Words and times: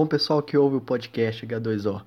Bom, 0.00 0.06
pessoal 0.06 0.42
que 0.42 0.56
ouve 0.56 0.76
o 0.76 0.80
podcast 0.80 1.46
H2O, 1.46 2.00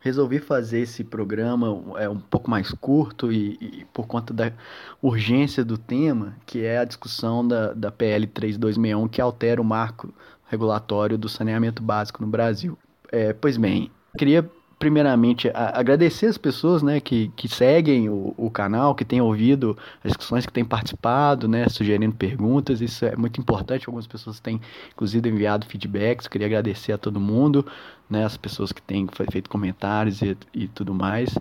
resolvi 0.00 0.38
fazer 0.38 0.80
esse 0.80 1.02
programa 1.02 1.82
é 1.96 2.06
um 2.06 2.20
pouco 2.20 2.50
mais 2.50 2.70
curto 2.72 3.32
e, 3.32 3.56
e, 3.58 3.86
por 3.90 4.06
conta 4.06 4.34
da 4.34 4.52
urgência 5.00 5.64
do 5.64 5.78
tema, 5.78 6.36
que 6.44 6.62
é 6.62 6.76
a 6.76 6.84
discussão 6.84 7.48
da, 7.48 7.72
da 7.72 7.90
PL 7.90 8.26
3261, 8.26 9.08
que 9.08 9.18
altera 9.18 9.62
o 9.62 9.64
marco 9.64 10.12
regulatório 10.44 11.16
do 11.16 11.26
saneamento 11.26 11.82
básico 11.82 12.20
no 12.20 12.28
Brasil. 12.28 12.76
É, 13.10 13.32
pois 13.32 13.56
bem, 13.56 13.90
queria 14.18 14.46
primeiramente, 14.78 15.48
a, 15.48 15.78
agradecer 15.78 16.26
as 16.26 16.38
pessoas 16.38 16.82
né, 16.82 17.00
que, 17.00 17.32
que 17.36 17.48
seguem 17.48 18.08
o, 18.08 18.34
o 18.36 18.50
canal, 18.50 18.94
que 18.94 19.04
têm 19.04 19.20
ouvido 19.20 19.76
as 20.04 20.10
discussões, 20.10 20.46
que 20.46 20.52
têm 20.52 20.64
participado, 20.64 21.48
né, 21.48 21.68
sugerindo 21.68 22.14
perguntas. 22.14 22.80
Isso 22.80 23.04
é 23.04 23.16
muito 23.16 23.40
importante. 23.40 23.86
Algumas 23.88 24.06
pessoas 24.06 24.38
têm, 24.40 24.60
inclusive, 24.92 25.28
enviado 25.28 25.66
feedbacks. 25.66 26.28
Queria 26.28 26.46
agradecer 26.46 26.92
a 26.92 26.98
todo 26.98 27.18
mundo, 27.20 27.66
né, 28.08 28.24
as 28.24 28.36
pessoas 28.36 28.72
que 28.72 28.80
têm 28.80 29.06
feito 29.30 29.50
comentários 29.50 30.22
e, 30.22 30.36
e 30.54 30.68
tudo 30.68 30.94
mais. 30.94 31.34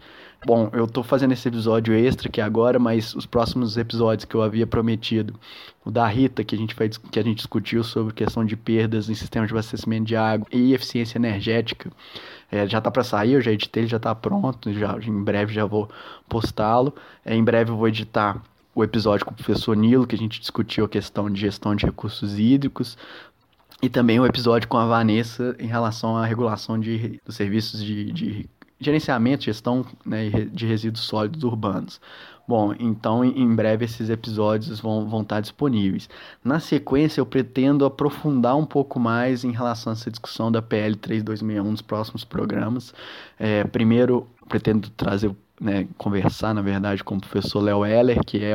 Bom, 0.46 0.70
eu 0.72 0.86
estou 0.86 1.04
fazendo 1.04 1.32
esse 1.34 1.48
episódio 1.48 1.94
extra 1.94 2.30
aqui 2.30 2.40
agora, 2.40 2.78
mas 2.78 3.16
os 3.16 3.26
próximos 3.26 3.76
episódios 3.76 4.24
que 4.24 4.36
eu 4.36 4.42
havia 4.42 4.68
prometido, 4.68 5.34
o 5.84 5.90
da 5.90 6.08
Rita, 6.08 6.44
que 6.44 6.54
a 6.54 6.58
gente, 6.58 6.76
vai, 6.76 6.90
que 6.90 7.20
a 7.20 7.24
gente 7.24 7.38
discutiu 7.38 7.84
sobre 7.84 8.14
questão 8.14 8.46
de 8.46 8.56
perdas 8.56 9.10
em 9.10 9.16
sistemas 9.16 9.48
de 9.48 9.54
abastecimento 9.54 10.06
de 10.06 10.16
água 10.16 10.48
e 10.52 10.74
eficiência 10.74 11.18
energética, 11.18 11.92
é, 12.52 12.68
já 12.68 12.78
está 12.78 12.92
para 12.92 13.04
sair, 13.04 13.34
eu 13.34 13.42
já 13.42 13.52
editei, 13.52 13.84
ele 13.84 13.90
já 13.90 13.98
está 13.98 14.14
pronto, 14.14 14.72
já, 14.72 14.98
em 15.00 15.24
breve 15.24 15.54
já 15.54 15.66
vou 15.66 15.90
postá-lo. 16.30 16.94
É, 17.26 17.36
em 17.36 17.44
breve 17.44 17.72
eu 17.72 17.76
vou 17.76 17.88
editar 17.88 18.42
o 18.74 18.84
episódio 18.84 19.26
com 19.26 19.32
o 19.32 19.36
professor 19.36 19.76
Nilo, 19.76 20.06
que 20.06 20.16
a 20.16 20.20
gente 20.20 20.40
discutiu 20.40 20.86
a 20.86 20.90
questão 20.90 21.30
de 21.30 21.42
gestão 21.42 21.76
de 21.76 21.86
recursos 21.86 22.38
hídricos, 22.38 22.96
e 23.82 23.90
também 23.90 24.20
o 24.20 24.26
episódio 24.26 24.68
com 24.68 24.78
a 24.78 24.86
Vanessa 24.86 25.56
em 25.60 25.68
relação 25.68 26.18
à 26.18 26.26
regulação 26.26 26.80
de, 26.80 27.22
dos 27.26 27.36
serviços 27.36 27.84
de, 27.84 28.12
de 28.12 28.50
gerenciamento, 28.80 29.44
gestão 29.44 29.86
né, 30.06 30.30
de 30.30 30.66
resíduos 30.66 31.04
sólidos 31.04 31.44
urbanos. 31.44 32.00
Bom, 32.48 32.74
então 32.80 33.26
em 33.26 33.54
breve 33.54 33.84
esses 33.84 34.10
episódios 34.10 34.80
vão, 34.80 35.08
vão 35.08 35.22
estar 35.22 35.42
disponíveis. 35.42 36.10
Na 36.42 36.62
sequência, 36.62 37.20
eu 37.20 37.26
pretendo 37.26 37.84
aprofundar 37.84 38.56
um 38.56 38.66
pouco 38.66 39.00
mais 39.00 39.44
em 39.44 39.52
relação 39.52 39.92
a 39.92 39.94
essa 39.94 40.10
discussão 40.10 40.50
da 40.50 40.62
PL 40.62 40.96
3261 40.96 41.72
nos 41.72 41.82
próximos 41.82 42.24
programas. 42.24 42.94
É, 43.38 43.66
primeiro, 43.66 44.26
pretendo 44.48 44.90
trazer, 44.92 45.30
né, 45.60 45.88
conversar, 45.98 46.54
na 46.54 46.62
verdade, 46.62 47.04
com 47.04 47.18
o 47.18 47.20
professor 47.20 47.60
Léo 47.60 47.86
Heller, 47.86 48.24
que 48.24 48.42
é 48.42 48.54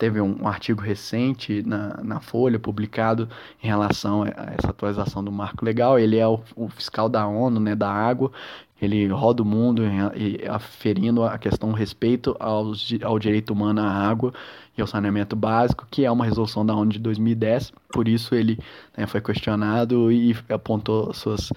teve 0.00 0.18
um, 0.18 0.48
artigo 0.48 0.80
recente 0.80 1.62
na, 1.62 2.00
na 2.02 2.20
Folha 2.20 2.58
publicado 2.58 3.28
em 3.62 3.66
relação 3.66 4.22
a 4.22 4.54
essa 4.56 4.70
atualização 4.70 5.22
do 5.22 5.30
marco 5.30 5.62
legal. 5.62 5.98
Ele 5.98 6.16
é 6.16 6.26
o, 6.26 6.40
o 6.56 6.70
fiscal 6.70 7.06
da 7.06 7.26
ONU, 7.26 7.60
né, 7.60 7.76
da 7.76 7.92
água, 7.92 8.32
ele 8.80 9.06
roda 9.08 9.42
o 9.42 9.46
mundo 9.46 9.82
e 10.16 10.48
aferindo 10.48 11.22
a 11.22 11.36
questão 11.36 11.70
respeito 11.72 12.34
aos, 12.40 12.88
ao 13.02 13.18
direito 13.18 13.52
humano 13.52 13.82
à 13.82 13.90
água 13.90 14.32
e 14.76 14.80
ao 14.80 14.86
saneamento 14.86 15.36
básico, 15.36 15.86
que 15.90 16.06
é 16.06 16.10
uma 16.10 16.24
resolução 16.24 16.64
da 16.64 16.74
ONU 16.74 16.92
de 16.92 16.98
2010. 16.98 17.70
Por 17.92 18.08
isso 18.08 18.34
ele 18.34 18.58
né, 18.96 19.06
foi 19.06 19.20
questionado 19.20 20.10
e 20.10 20.34
apontou 20.48 21.12
suas 21.12 21.52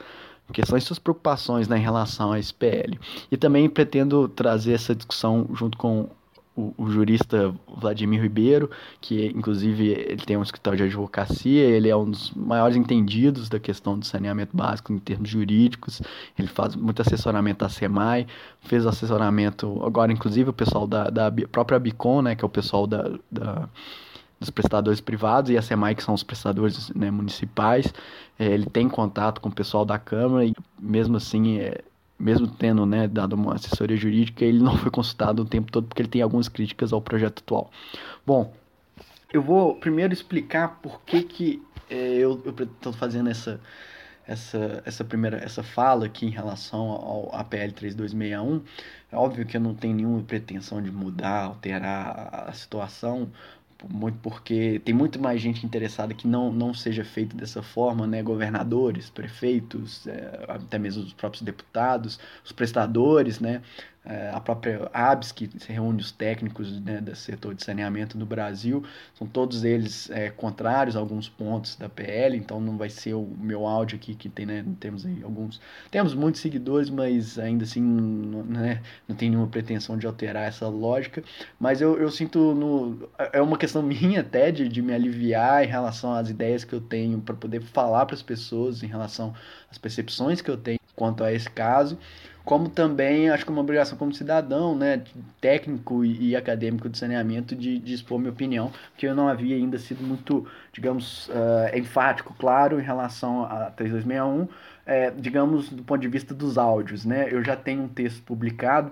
questões, 0.51 0.83
suas 0.83 0.99
preocupações 0.99 1.69
né, 1.69 1.77
em 1.77 1.81
relação 1.81 2.33
à 2.33 2.39
SPL. 2.39 2.99
E 3.31 3.37
também 3.37 3.69
pretendo 3.69 4.27
trazer 4.27 4.73
essa 4.73 4.93
discussão 4.93 5.47
junto 5.53 5.77
com 5.77 6.09
o, 6.55 6.73
o, 6.77 6.89
jurista 6.89 7.53
Vladimir 7.67 8.21
Ribeiro, 8.21 8.69
que 9.01 9.27
inclusive 9.27 9.89
ele 9.89 10.23
tem 10.23 10.37
um 10.37 10.43
escritório 10.43 10.77
de 10.77 10.83
advocacia, 10.83 11.63
ele 11.63 11.89
é 11.89 11.95
um 11.95 12.09
dos 12.09 12.31
maiores 12.31 12.77
entendidos 12.77 13.49
da 13.49 13.59
questão 13.59 13.97
do 13.97 14.05
saneamento 14.05 14.55
básico 14.55 14.93
em 14.93 14.99
termos 14.99 15.29
jurídicos, 15.29 16.01
ele 16.37 16.47
faz 16.47 16.75
muito 16.75 17.01
assessoramento 17.01 17.65
à 17.65 17.69
SEMAI, 17.69 18.27
fez 18.61 18.85
assessoramento, 18.85 19.81
agora 19.83 20.11
inclusive 20.11 20.49
o 20.51 20.53
pessoal 20.53 20.85
da, 20.85 21.09
da 21.09 21.31
própria 21.51 21.79
Bicom, 21.79 22.21
né, 22.21 22.35
que 22.35 22.43
é 22.43 22.47
o 22.47 22.49
pessoal 22.49 22.85
da, 22.85 23.17
da 23.31 23.67
dos 24.39 24.49
prestadores 24.49 24.99
privados 24.99 25.49
e 25.51 25.57
a 25.57 25.61
SEMAI, 25.61 25.95
que 25.95 26.03
são 26.03 26.13
os 26.13 26.21
prestadores 26.21 26.89
né, 26.89 27.09
municipais, 27.09 27.93
é, 28.37 28.45
ele 28.45 28.65
tem 28.65 28.89
contato 28.89 29.39
com 29.39 29.47
o 29.47 29.51
pessoal 29.51 29.85
da 29.85 29.97
Câmara 29.97 30.45
e 30.45 30.53
mesmo 30.77 31.15
assim 31.15 31.59
é, 31.59 31.81
mesmo 32.23 32.47
tendo 32.47 32.85
né, 32.85 33.07
dado 33.07 33.33
uma 33.33 33.55
assessoria 33.55 33.97
jurídica, 33.97 34.45
ele 34.45 34.59
não 34.59 34.77
foi 34.77 34.89
consultado 34.89 35.41
o 35.41 35.45
tempo 35.45 35.71
todo 35.71 35.87
porque 35.87 36.01
ele 36.01 36.09
tem 36.09 36.21
algumas 36.21 36.47
críticas 36.47 36.93
ao 36.93 37.01
projeto 37.01 37.39
atual. 37.39 37.69
Bom, 38.25 38.53
eu 39.31 39.41
vou 39.41 39.75
primeiro 39.75 40.13
explicar 40.13 40.79
por 40.81 41.01
que, 41.01 41.23
que 41.23 41.61
é, 41.89 42.17
eu 42.17 42.41
estou 42.57 42.93
fazendo 42.93 43.29
essa, 43.29 43.59
essa, 44.25 44.81
essa 44.85 45.03
primeira 45.03 45.37
essa 45.37 45.61
fala 45.61 46.05
aqui 46.05 46.25
em 46.25 46.29
relação 46.29 46.81
ao 46.81 47.35
APL 47.35 47.71
3261. 47.75 48.61
É 49.11 49.17
óbvio 49.17 49.45
que 49.45 49.57
eu 49.57 49.61
não 49.61 49.75
tenho 49.75 49.95
nenhuma 49.95 50.21
pretensão 50.23 50.81
de 50.81 50.91
mudar, 50.91 51.43
alterar 51.43 52.45
a 52.47 52.53
situação 52.53 53.29
muito 53.89 54.17
porque 54.19 54.81
tem 54.83 54.93
muito 54.93 55.19
mais 55.19 55.41
gente 55.41 55.65
interessada 55.65 56.13
que 56.13 56.27
não, 56.27 56.51
não 56.51 56.73
seja 56.73 57.03
feito 57.03 57.35
dessa 57.35 57.61
forma, 57.61 58.07
né? 58.07 58.21
Governadores, 58.23 59.09
prefeitos, 59.09 60.07
é, 60.07 60.45
até 60.47 60.79
mesmo 60.79 61.03
os 61.03 61.13
próprios 61.13 61.43
deputados, 61.43 62.19
os 62.43 62.51
prestadores, 62.51 63.39
né? 63.39 63.61
É, 64.05 64.31
a 64.33 64.39
própria 64.41 64.89
ABS, 64.93 65.31
que 65.31 65.49
reúne 65.69 66.01
os 66.01 66.11
técnicos 66.11 66.77
né, 66.81 66.99
do 66.99 67.15
setor 67.15 67.55
de 67.55 67.63
saneamento 67.63 68.17
no 68.17 68.25
Brasil, 68.25 68.83
são 69.13 69.25
todos 69.25 69.63
eles 69.63 70.09
é, 70.09 70.29
contrários 70.29 70.97
a 70.97 70.99
alguns 70.99 71.29
pontos 71.29 71.77
da 71.77 71.87
PL, 71.87 72.35
então 72.35 72.59
não 72.59 72.77
vai 72.77 72.89
ser 72.89 73.13
o 73.13 73.25
meu 73.25 73.65
áudio 73.65 73.95
aqui 73.95 74.13
que 74.13 74.27
tem, 74.27 74.45
né, 74.45 74.65
temos 74.77 75.05
alguns, 75.23 75.61
temos 75.89 76.13
muitos 76.13 76.41
seguidores, 76.41 76.89
mas 76.89 77.39
ainda 77.39 77.63
assim 77.63 77.81
não, 77.81 78.43
né, 78.43 78.81
não 79.07 79.15
tem 79.15 79.29
nenhuma 79.29 79.47
pretensão 79.47 79.97
de 79.97 80.05
alterar 80.05 80.49
essa 80.49 80.67
lógica, 80.67 81.23
mas 81.57 81.79
eu, 81.79 81.97
eu 81.97 82.11
sinto, 82.11 82.53
no, 82.53 83.09
é 83.31 83.41
uma 83.41 83.57
questão 83.57 83.81
minha 83.81 84.19
até 84.19 84.51
de, 84.51 84.67
de 84.67 84.81
me 84.81 84.93
aliviar 84.93 85.63
em 85.63 85.67
relação 85.67 86.13
às 86.13 86.29
ideias 86.29 86.65
que 86.65 86.73
eu 86.73 86.81
tenho 86.81 87.21
para 87.21 87.35
poder 87.35 87.61
falar 87.61 88.05
para 88.05 88.15
as 88.15 88.21
pessoas 88.21 88.83
em 88.83 88.87
relação 88.87 89.33
às 89.71 89.77
percepções 89.77 90.41
que 90.41 90.51
eu 90.51 90.57
tenho 90.57 90.79
quanto 90.95 91.23
a 91.23 91.31
esse 91.31 91.49
caso, 91.49 91.97
como 92.43 92.69
também 92.69 93.29
acho 93.29 93.45
que 93.45 93.51
uma 93.51 93.61
obrigação 93.61 93.97
como 93.97 94.13
cidadão, 94.13 94.75
né, 94.75 95.03
técnico 95.39 96.03
e, 96.03 96.35
acadêmico 96.35 96.89
de 96.89 96.97
saneamento 96.97 97.55
de, 97.55 97.79
de, 97.79 97.93
expor 97.93 98.19
minha 98.19 98.31
opinião, 98.31 98.71
porque 98.91 99.07
eu 99.07 99.15
não 99.15 99.27
havia 99.27 99.55
ainda 99.55 99.79
sido 99.79 100.03
muito, 100.03 100.45
digamos, 100.73 101.29
uh, 101.29 101.77
enfático, 101.77 102.33
claro, 102.37 102.79
em 102.79 102.83
relação 102.83 103.45
a 103.45 103.71
3261, 103.71 104.47
é, 104.85 105.11
digamos, 105.11 105.69
do 105.69 105.83
ponto 105.83 106.01
de 106.01 106.07
vista 106.09 106.33
dos 106.33 106.57
áudios, 106.57 107.05
né, 107.05 107.27
eu 107.31 107.43
já 107.43 107.55
tenho 107.55 107.83
um 107.83 107.87
texto 107.87 108.21
publicado, 108.23 108.91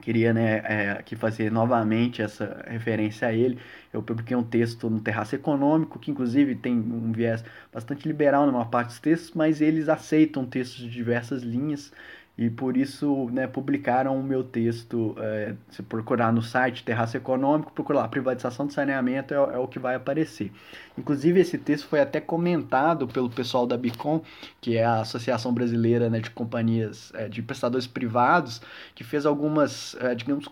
queria, 0.00 0.32
né, 0.34 0.62
é, 0.64 0.90
aqui 0.90 1.14
fazer 1.14 1.52
novamente 1.52 2.20
essa 2.20 2.64
referência 2.66 3.28
a 3.28 3.32
ele, 3.32 3.58
eu 3.92 4.02
publiquei 4.02 4.36
um 4.36 4.42
texto 4.42 4.90
no 4.90 5.00
Terraço 5.00 5.36
Econômico, 5.36 5.98
que 6.00 6.10
inclusive 6.10 6.56
tem 6.56 6.74
um 6.74 7.12
viés 7.12 7.44
bastante 7.72 8.08
liberal 8.08 8.44
numa 8.44 8.66
parte 8.66 8.88
dos 8.88 8.98
textos, 8.98 9.32
mas 9.34 9.60
eles 9.60 9.88
aceitam 9.88 10.44
textos 10.44 10.80
de 10.80 10.90
diversas 10.90 11.42
linhas, 11.42 11.92
e 12.36 12.48
por 12.48 12.76
isso 12.76 13.28
né, 13.30 13.46
publicaram 13.46 14.18
o 14.18 14.22
meu 14.22 14.42
texto. 14.42 15.14
É, 15.18 15.54
se 15.70 15.82
procurar 15.82 16.32
no 16.32 16.42
site 16.42 16.82
Terraço 16.84 17.16
Econômico, 17.16 17.72
procurar 17.72 18.08
privatização 18.08 18.66
de 18.66 18.72
saneamento, 18.72 19.34
é, 19.34 19.36
é, 19.36 19.58
o 19.58 19.68
que 19.68 19.78
vai 19.78 19.94
aparecer. 19.94 20.50
Inclusive, 20.96 21.40
esse 21.40 21.58
texto 21.58 21.86
foi 21.86 22.00
até 22.00 22.20
comentado 22.20 23.06
pelo 23.06 23.28
pessoal 23.28 23.66
da 23.66 23.76
Bicom, 23.76 24.22
que 24.60 24.76
é 24.76 24.84
a 24.84 25.00
Associação 25.00 25.52
Brasileira 25.52 26.08
né, 26.08 26.20
de 26.20 26.30
Companhias 26.30 27.12
é, 27.14 27.28
de 27.28 27.42
Prestadores 27.42 27.86
Privados, 27.86 28.62
que 28.94 29.04
fez 29.04 29.26
algumas, 29.26 29.94
é, 30.00 30.14
digamos, 30.14 30.48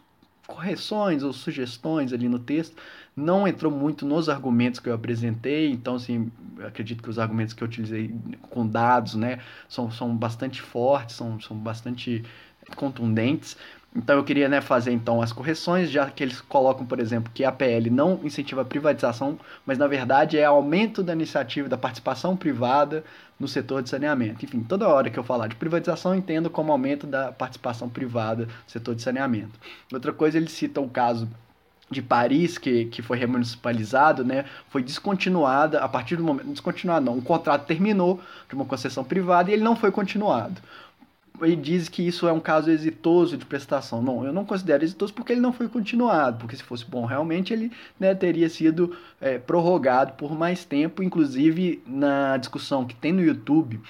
correções 0.50 1.22
ou 1.22 1.32
sugestões 1.32 2.12
ali 2.12 2.28
no 2.28 2.38
texto 2.38 2.76
não 3.16 3.46
entrou 3.46 3.70
muito 3.70 4.04
nos 4.06 4.28
argumentos 4.28 4.80
que 4.80 4.88
eu 4.88 4.94
apresentei, 4.94 5.70
então 5.70 5.96
assim, 5.96 6.30
acredito 6.66 7.02
que 7.02 7.10
os 7.10 7.18
argumentos 7.18 7.54
que 7.54 7.62
eu 7.62 7.68
utilizei 7.68 8.14
com 8.50 8.66
dados, 8.66 9.14
né, 9.14 9.40
são, 9.68 9.90
são 9.90 10.16
bastante 10.16 10.60
fortes, 10.60 11.16
são, 11.16 11.40
são 11.40 11.56
bastante 11.56 12.24
contundentes. 12.76 13.56
Então 13.94 14.16
eu 14.16 14.22
queria 14.22 14.48
né, 14.48 14.60
fazer 14.60 14.92
então 14.92 15.20
as 15.20 15.32
correções, 15.32 15.90
já 15.90 16.08
que 16.08 16.22
eles 16.22 16.40
colocam, 16.40 16.86
por 16.86 17.00
exemplo, 17.00 17.30
que 17.34 17.44
a 17.44 17.50
PL 17.50 17.90
não 17.90 18.20
incentiva 18.22 18.62
a 18.62 18.64
privatização, 18.64 19.38
mas 19.66 19.78
na 19.78 19.88
verdade 19.88 20.38
é 20.38 20.44
aumento 20.44 21.02
da 21.02 21.12
iniciativa 21.12 21.68
da 21.68 21.76
participação 21.76 22.36
privada 22.36 23.02
no 23.38 23.48
setor 23.48 23.82
de 23.82 23.88
saneamento. 23.88 24.44
Enfim, 24.44 24.62
toda 24.62 24.88
hora 24.88 25.10
que 25.10 25.18
eu 25.18 25.24
falar 25.24 25.48
de 25.48 25.56
privatização, 25.56 26.14
entendo 26.14 26.48
como 26.48 26.70
aumento 26.70 27.04
da 27.06 27.32
participação 27.32 27.88
privada 27.88 28.44
no 28.44 28.70
setor 28.70 28.94
de 28.94 29.02
saneamento. 29.02 29.58
Outra 29.92 30.12
coisa, 30.12 30.36
eles 30.36 30.52
citam 30.52 30.84
o 30.84 30.90
caso 30.90 31.28
de 31.90 32.00
Paris, 32.00 32.56
que, 32.56 32.84
que 32.84 33.02
foi 33.02 33.18
remunicipalizado, 33.18 34.24
né, 34.24 34.44
foi 34.68 34.82
descontinuada 34.82 35.80
a 35.80 35.88
partir 35.88 36.14
do 36.14 36.22
momento. 36.22 36.46
Descontinuado 36.46 37.04
não, 37.04 37.18
o 37.18 37.22
contrato 37.22 37.66
terminou 37.66 38.20
de 38.48 38.54
uma 38.54 38.64
concessão 38.64 39.02
privada 39.02 39.50
e 39.50 39.54
ele 39.54 39.64
não 39.64 39.74
foi 39.74 39.90
continuado. 39.90 40.62
Ele 41.40 41.56
diz 41.56 41.88
que 41.88 42.06
isso 42.06 42.28
é 42.28 42.32
um 42.32 42.40
caso 42.40 42.70
exitoso 42.70 43.36
de 43.36 43.44
prestação. 43.44 44.02
Não, 44.02 44.24
eu 44.24 44.32
não 44.32 44.44
considero 44.44 44.84
exitoso 44.84 45.12
porque 45.14 45.32
ele 45.32 45.40
não 45.40 45.52
foi 45.52 45.68
continuado, 45.68 46.38
porque 46.38 46.56
se 46.56 46.62
fosse 46.62 46.84
bom 46.84 47.04
realmente 47.04 47.52
ele 47.52 47.72
né, 47.98 48.14
teria 48.14 48.48
sido 48.48 48.96
é, 49.20 49.38
prorrogado 49.38 50.12
por 50.12 50.36
mais 50.36 50.64
tempo, 50.64 51.02
inclusive 51.02 51.82
na 51.86 52.36
discussão 52.36 52.84
que 52.84 52.94
tem 52.94 53.12
no 53.12 53.22
YouTube 53.22 53.80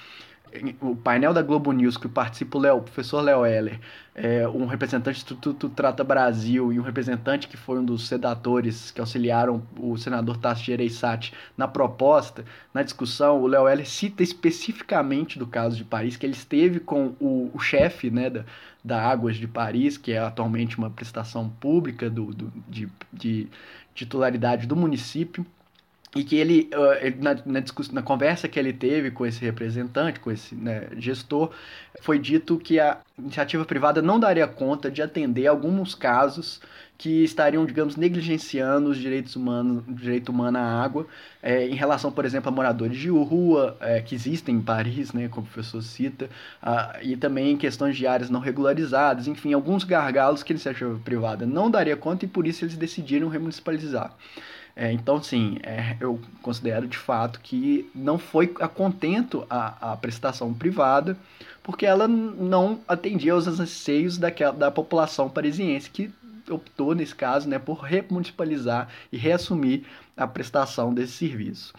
o 0.81 0.95
painel 0.95 1.33
da 1.33 1.41
Globo 1.41 1.71
News 1.71 1.97
que 1.97 2.07
participa 2.07 2.57
o, 2.57 2.61
Leo, 2.61 2.77
o 2.77 2.81
professor 2.81 3.21
Léo 3.21 3.45
Heller, 3.45 3.79
é, 4.13 4.47
um 4.47 4.65
representante 4.65 5.19
do 5.19 5.21
Instituto 5.21 5.69
Trata 5.69 6.03
Brasil 6.03 6.73
e 6.73 6.79
um 6.79 6.83
representante 6.83 7.47
que 7.47 7.55
foi 7.55 7.79
um 7.79 7.85
dos 7.85 8.07
sedatores 8.07 8.91
que 8.91 8.99
auxiliaram 8.99 9.63
o 9.79 9.97
senador 9.97 10.37
Tasso 10.37 10.63
Gereissati 10.63 11.33
na 11.57 11.67
proposta, 11.67 12.43
na 12.73 12.83
discussão, 12.83 13.41
o 13.41 13.47
Léo 13.47 13.67
Heller 13.67 13.87
cita 13.87 14.21
especificamente 14.21 15.39
do 15.39 15.47
caso 15.47 15.77
de 15.77 15.85
Paris, 15.85 16.17
que 16.17 16.25
ele 16.25 16.33
esteve 16.33 16.79
com 16.79 17.15
o, 17.19 17.49
o 17.53 17.59
chefe 17.59 18.09
né, 18.09 18.29
da, 18.29 18.45
da 18.83 19.01
Águas 19.01 19.37
de 19.37 19.47
Paris, 19.47 19.97
que 19.97 20.11
é 20.11 20.19
atualmente 20.19 20.77
uma 20.77 20.89
prestação 20.89 21.47
pública 21.47 22.09
do, 22.09 22.33
do 22.33 22.51
de, 22.67 22.89
de 23.13 23.47
titularidade 23.95 24.67
do 24.67 24.75
município, 24.75 25.45
e 26.15 26.23
que 26.23 26.35
ele, 26.35 26.69
uh, 26.73 27.23
na, 27.23 27.35
na, 27.45 27.63
na, 27.93 28.01
conversa 28.01 28.47
que 28.47 28.59
ele 28.59 28.73
teve 28.73 29.11
com 29.11 29.25
esse 29.25 29.39
representante, 29.43 30.19
com 30.19 30.29
esse 30.29 30.53
né, 30.55 30.87
gestor, 30.97 31.51
foi 32.01 32.19
dito 32.19 32.57
que 32.57 32.79
a 32.79 32.97
iniciativa 33.17 33.63
privada 33.63 34.01
não 34.01 34.19
daria 34.19 34.47
conta 34.47 34.91
de 34.91 35.01
atender 35.01 35.47
alguns 35.47 35.95
casos 35.95 36.59
que 37.01 37.23
estariam, 37.23 37.65
digamos, 37.65 37.95
negligenciando 37.95 38.89
os 38.89 38.97
direitos 38.97 39.35
humanos, 39.35 39.83
direito 39.87 40.29
humano 40.29 40.59
à 40.59 40.83
água, 40.83 41.07
é, 41.41 41.65
em 41.67 41.73
relação, 41.73 42.11
por 42.11 42.25
exemplo, 42.25 42.49
a 42.49 42.51
moradores 42.51 42.95
de 42.95 43.09
rua, 43.09 43.75
é, 43.79 44.01
que 44.01 44.13
existem 44.13 44.57
em 44.57 44.61
Paris, 44.61 45.11
né, 45.11 45.27
como 45.27 45.47
o 45.47 45.49
professor 45.49 45.81
cita, 45.81 46.29
uh, 46.61 46.99
e 47.01 47.17
também 47.17 47.57
questões 47.57 47.97
de 47.97 48.05
áreas 48.05 48.29
não 48.29 48.39
regularizadas, 48.39 49.27
enfim, 49.27 49.51
alguns 49.51 49.83
gargalos 49.83 50.43
que 50.43 50.51
a 50.51 50.55
iniciativa 50.55 50.99
privada 51.03 51.43
não 51.43 51.71
daria 51.71 51.97
conta 51.97 52.25
e 52.25 52.27
por 52.27 52.45
isso 52.45 52.65
eles 52.65 52.77
decidiram 52.77 53.29
remunicipalizar. 53.29 54.15
É, 54.75 54.91
então, 54.91 55.21
sim, 55.21 55.57
é, 55.63 55.97
eu 55.99 56.19
considero 56.41 56.87
de 56.87 56.97
fato 56.97 57.39
que 57.41 57.89
não 57.93 58.17
foi 58.17 58.53
a 58.59 58.67
contento 58.67 59.45
a, 59.49 59.91
a 59.91 59.97
prestação 59.97 60.53
privada, 60.53 61.17
porque 61.61 61.85
ela 61.85 62.07
não 62.07 62.79
atendia 62.87 63.33
aos 63.33 63.47
anseios 63.47 64.17
daquela, 64.17 64.53
da 64.53 64.71
população 64.71 65.29
parisiense 65.29 65.89
que 65.89 66.11
optou, 66.49 66.95
nesse 66.95 67.15
caso, 67.15 67.47
né, 67.47 67.59
por 67.59 67.79
remunicipalizar 67.81 68.87
e 69.11 69.17
reassumir 69.17 69.83
a 70.15 70.27
prestação 70.27 70.93
desse 70.93 71.13
serviço. 71.13 71.73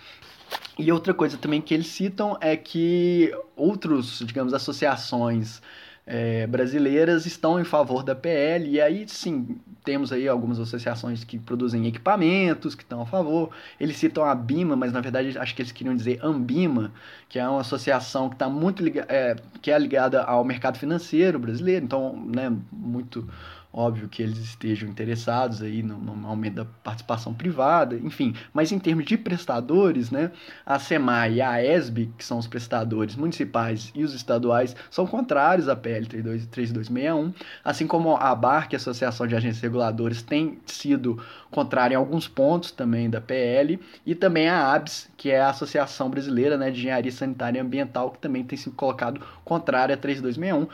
E 0.78 0.92
outra 0.92 1.14
coisa 1.14 1.36
também 1.36 1.60
que 1.60 1.72
eles 1.72 1.86
citam 1.86 2.36
é 2.40 2.56
que 2.56 3.32
outros, 3.56 4.22
digamos, 4.24 4.54
associações 4.54 5.60
é, 6.06 6.46
brasileiras 6.46 7.26
estão 7.26 7.60
em 7.60 7.64
favor 7.64 8.02
da 8.02 8.14
PL, 8.14 8.69
e 8.69 8.81
aí 8.81 9.08
sim, 9.08 9.56
temos 9.84 10.12
aí 10.12 10.28
algumas 10.28 10.58
associações 10.58 11.25
que 11.25 11.38
produzem 11.38 11.87
equipamentos, 11.87 12.75
que 12.75 12.82
estão 12.82 13.02
a 13.02 13.06
favor. 13.06 13.50
Eles 13.78 13.96
citam 13.96 14.25
a 14.25 14.34
BIMA, 14.34 14.76
mas 14.76 14.93
na 14.93 15.00
verdade 15.00 15.38
acho 15.38 15.54
que 15.54 15.62
eles 15.62 15.72
queriam 15.72 15.94
dizer 15.94 16.19
Ambima, 16.22 16.93
que 17.28 17.38
é 17.38 17.49
uma 17.49 17.60
associação 17.60 18.28
que 18.28 18.34
está 18.34 18.49
muito 18.49 18.82
ligada, 18.82 19.12
é, 19.12 19.37
que 19.60 19.70
é 19.70 19.78
ligada 19.78 20.22
ao 20.22 20.44
mercado 20.44 20.78
financeiro 20.78 21.38
brasileiro, 21.38 21.84
então, 21.84 22.16
né, 22.26 22.52
muito 22.72 23.28
óbvio 23.72 24.08
que 24.08 24.22
eles 24.22 24.38
estejam 24.38 24.88
interessados 24.88 25.62
aí 25.62 25.82
no, 25.82 25.96
no, 25.96 26.26
aumento 26.26 26.56
da 26.56 26.64
participação 26.64 27.32
privada, 27.32 27.96
enfim, 27.96 28.34
mas 28.52 28.70
em 28.70 28.78
termos 28.78 29.04
de 29.06 29.16
prestadores, 29.16 30.10
né, 30.10 30.30
a 30.66 30.78
SEMAI 30.78 31.34
e 31.34 31.40
a 31.40 31.64
ESB, 31.64 32.10
que 32.19 32.24
são 32.24 32.38
os 32.38 32.46
prestadores 32.46 33.16
municipais 33.16 33.90
e 33.94 34.04
os 34.04 34.14
estaduais, 34.14 34.76
são 34.90 35.06
contrários 35.06 35.69
à 35.69 35.76
PL 35.76 36.06
3261, 36.06 37.32
assim 37.64 37.86
como 37.86 38.14
a 38.16 38.30
ABAR, 38.30 38.69
que 38.69 38.76
é 38.76 38.78
a 38.78 38.80
Associação 38.80 39.26
de 39.26 39.34
Agentes 39.34 39.60
Reguladores, 39.60 40.22
tem 40.22 40.58
sido 40.66 41.22
contrária 41.52 41.94
em 41.94 41.96
alguns 41.96 42.26
pontos 42.26 42.72
também 42.72 43.08
da 43.08 43.20
PL, 43.20 43.78
e 44.04 44.14
também 44.14 44.49
a 44.49 44.72
ABS, 44.72 45.08
que 45.16 45.31
é 45.31 45.40
a 45.40 45.50
Associação 45.50 46.10
Brasileira 46.10 46.56
né, 46.56 46.70
de 46.70 46.81
Engenharia 46.81 47.12
Sanitária 47.12 47.58
e 47.58 47.60
Ambiental, 47.60 48.10
que 48.10 48.19
também 48.19 48.43
tem 48.43 48.58
sido 48.58 48.75
colocado 48.75 49.20
contrária 49.44 49.94
a 49.94 49.99
3261, 49.99 50.66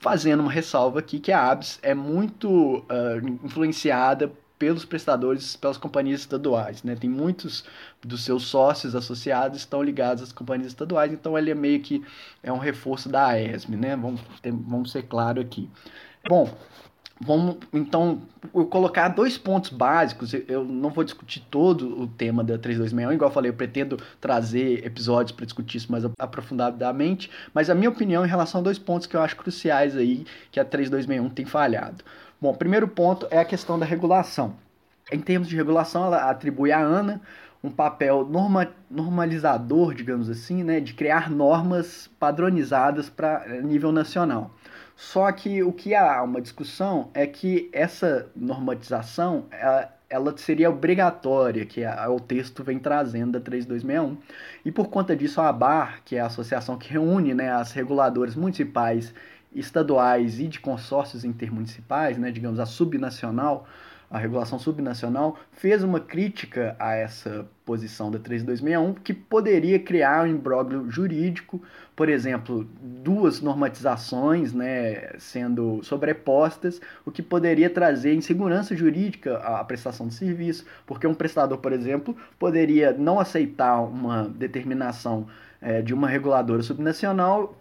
fazendo 0.00 0.40
uma 0.40 0.52
ressalva 0.52 0.98
aqui 0.98 1.18
que 1.18 1.32
a 1.32 1.50
ABS 1.50 1.78
é 1.82 1.94
muito 1.94 2.78
uh, 2.78 3.26
influenciada 3.42 4.30
pelos 4.58 4.84
prestadores, 4.84 5.56
pelas 5.56 5.76
companhias 5.76 6.20
estaduais, 6.20 6.82
né? 6.82 6.94
Tem 6.94 7.10
muitos 7.10 7.64
dos 8.02 8.24
seus 8.24 8.44
sócios 8.44 8.94
associados 8.94 9.58
estão 9.58 9.82
ligados 9.82 10.22
às 10.22 10.32
companhias 10.32 10.68
estaduais, 10.68 11.12
então 11.12 11.36
ele 11.36 11.50
é 11.50 11.54
meio 11.54 11.80
que 11.80 12.02
é 12.42 12.52
um 12.52 12.58
reforço 12.58 13.08
da 13.08 13.26
AESM, 13.26 13.76
né? 13.76 13.96
Vamos, 13.96 14.20
ter, 14.40 14.52
vamos 14.52 14.92
ser 14.92 15.02
claro 15.02 15.40
aqui. 15.40 15.68
Bom, 16.28 16.48
Vamos, 17.20 17.58
então, 17.72 18.22
eu 18.52 18.66
colocar 18.66 19.08
dois 19.08 19.38
pontos 19.38 19.70
básicos. 19.70 20.34
Eu 20.48 20.64
não 20.64 20.90
vou 20.90 21.04
discutir 21.04 21.40
todo 21.50 22.00
o 22.00 22.08
tema 22.08 22.42
da 22.42 22.58
3261, 22.58 23.14
igual 23.14 23.30
eu 23.30 23.34
falei, 23.34 23.50
eu 23.50 23.54
pretendo 23.54 23.96
trazer 24.20 24.84
episódios 24.84 25.32
para 25.34 25.44
discutir 25.44 25.78
isso 25.78 25.92
mais 25.92 26.04
aprofundadamente, 26.18 27.30
mas 27.52 27.70
a 27.70 27.74
minha 27.74 27.88
opinião 27.88 28.24
em 28.24 28.28
relação 28.28 28.60
a 28.60 28.64
dois 28.64 28.78
pontos 28.78 29.06
que 29.06 29.16
eu 29.16 29.22
acho 29.22 29.36
cruciais 29.36 29.96
aí 29.96 30.26
que 30.50 30.58
a 30.58 30.64
3261 30.64 31.30
tem 31.30 31.44
falhado. 31.44 32.04
Bom, 32.40 32.52
primeiro 32.52 32.88
ponto 32.88 33.26
é 33.30 33.38
a 33.38 33.44
questão 33.44 33.78
da 33.78 33.86
regulação. 33.86 34.56
Em 35.12 35.20
termos 35.20 35.48
de 35.48 35.56
regulação, 35.56 36.06
ela 36.06 36.30
atribui 36.30 36.72
à 36.72 36.80
ANA 36.80 37.20
um 37.62 37.70
papel 37.70 38.26
norma, 38.26 38.68
normalizador, 38.90 39.94
digamos 39.94 40.28
assim, 40.28 40.62
né, 40.62 40.80
de 40.80 40.92
criar 40.92 41.30
normas 41.30 42.10
padronizadas 42.20 43.08
para 43.08 43.62
nível 43.62 43.90
nacional. 43.90 44.50
Só 44.96 45.30
que 45.32 45.62
o 45.62 45.72
que 45.72 45.94
há 45.94 46.22
uma 46.22 46.40
discussão 46.40 47.10
é 47.14 47.26
que 47.26 47.68
essa 47.72 48.30
normatização 48.34 49.46
ela, 49.50 49.92
ela 50.08 50.36
seria 50.36 50.70
obrigatória, 50.70 51.66
que 51.66 51.84
a, 51.84 52.08
o 52.08 52.20
texto 52.20 52.62
vem 52.62 52.78
trazendo 52.78 53.32
da 53.32 53.40
3261. 53.40 54.16
E 54.64 54.70
por 54.70 54.88
conta 54.88 55.16
disso, 55.16 55.40
a 55.40 55.48
ABAR, 55.48 56.00
que 56.04 56.16
é 56.16 56.20
a 56.20 56.26
associação 56.26 56.78
que 56.78 56.92
reúne 56.92 57.34
né, 57.34 57.50
as 57.50 57.72
reguladoras 57.72 58.36
municipais, 58.36 59.12
estaduais 59.52 60.38
e 60.38 60.46
de 60.46 60.60
consórcios 60.60 61.24
intermunicipais, 61.24 62.16
né, 62.18 62.30
digamos 62.30 62.60
a 62.60 62.66
subnacional, 62.66 63.66
a 64.10 64.18
regulação 64.18 64.58
subnacional, 64.58 65.36
fez 65.52 65.82
uma 65.82 65.98
crítica 65.98 66.76
a 66.78 66.94
essa 66.94 67.46
posição 67.64 68.10
da 68.10 68.18
3261 68.18 68.94
que 68.94 69.14
poderia 69.14 69.78
criar 69.78 70.24
um 70.24 70.26
imbróglio 70.26 70.90
jurídico, 70.90 71.62
por 71.96 72.08
exemplo, 72.08 72.68
duas 72.80 73.40
normatizações 73.40 74.52
né, 74.52 75.12
sendo 75.18 75.82
sobrepostas, 75.82 76.80
o 77.06 77.10
que 77.10 77.22
poderia 77.22 77.70
trazer 77.70 78.14
insegurança 78.14 78.76
jurídica 78.76 79.38
à 79.38 79.64
prestação 79.64 80.08
de 80.08 80.14
serviço, 80.14 80.66
porque 80.86 81.06
um 81.06 81.14
prestador, 81.14 81.58
por 81.58 81.72
exemplo, 81.72 82.16
poderia 82.38 82.92
não 82.92 83.18
aceitar 83.18 83.80
uma 83.80 84.24
determinação 84.24 85.26
é, 85.60 85.80
de 85.80 85.94
uma 85.94 86.08
reguladora 86.08 86.62
subnacional 86.62 87.58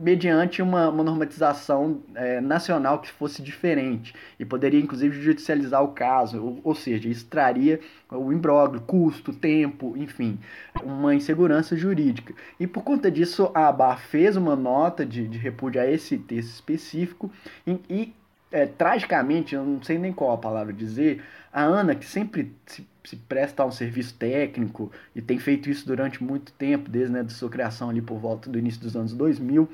mediante 0.00 0.60
uma, 0.60 0.88
uma 0.88 1.04
normatização 1.04 2.02
é, 2.14 2.40
nacional 2.40 3.00
que 3.00 3.10
fosse 3.10 3.42
diferente 3.42 4.14
e 4.38 4.44
poderia 4.44 4.80
inclusive 4.80 5.20
judicializar 5.20 5.82
o 5.82 5.88
caso, 5.88 6.42
ou, 6.42 6.60
ou 6.64 6.74
seja, 6.74 7.08
isso 7.08 7.26
traria 7.26 7.80
o 8.10 8.32
imbróglio, 8.32 8.80
custo, 8.80 9.32
tempo, 9.32 9.94
enfim, 9.96 10.38
uma 10.82 11.14
insegurança 11.14 11.76
jurídica. 11.76 12.34
E 12.58 12.66
por 12.66 12.82
conta 12.82 13.10
disso, 13.10 13.50
a 13.54 13.68
ABAR 13.68 14.00
fez 14.00 14.36
uma 14.36 14.56
nota 14.56 15.04
de, 15.04 15.28
de 15.28 15.38
repúdio 15.38 15.80
a 15.80 15.86
esse 15.86 16.16
texto 16.16 16.50
específico 16.50 17.30
e, 17.66 17.80
e 17.88 18.14
é, 18.50 18.66
tragicamente, 18.66 19.54
eu 19.54 19.64
não 19.64 19.82
sei 19.82 19.98
nem 19.98 20.12
qual 20.12 20.32
a 20.32 20.38
palavra 20.38 20.72
dizer, 20.72 21.22
a 21.52 21.62
Ana, 21.62 21.94
que 21.94 22.06
sempre 22.06 22.54
se, 22.66 22.86
se, 23.04 23.16
presta 23.16 23.62
a 23.62 23.66
um 23.66 23.70
serviço 23.70 24.14
técnico 24.14 24.90
e 25.14 25.20
tem 25.20 25.38
feito 25.38 25.68
isso 25.68 25.86
durante 25.86 26.22
muito 26.22 26.52
tempo, 26.52 26.90
desde 26.90 27.12
né, 27.12 27.26
sua 27.28 27.50
criação 27.50 27.90
ali 27.90 28.00
por 28.00 28.18
volta 28.18 28.48
do 28.48 28.58
início 28.58 28.80
dos 28.80 28.96
anos 28.96 29.12
2000, 29.12 29.68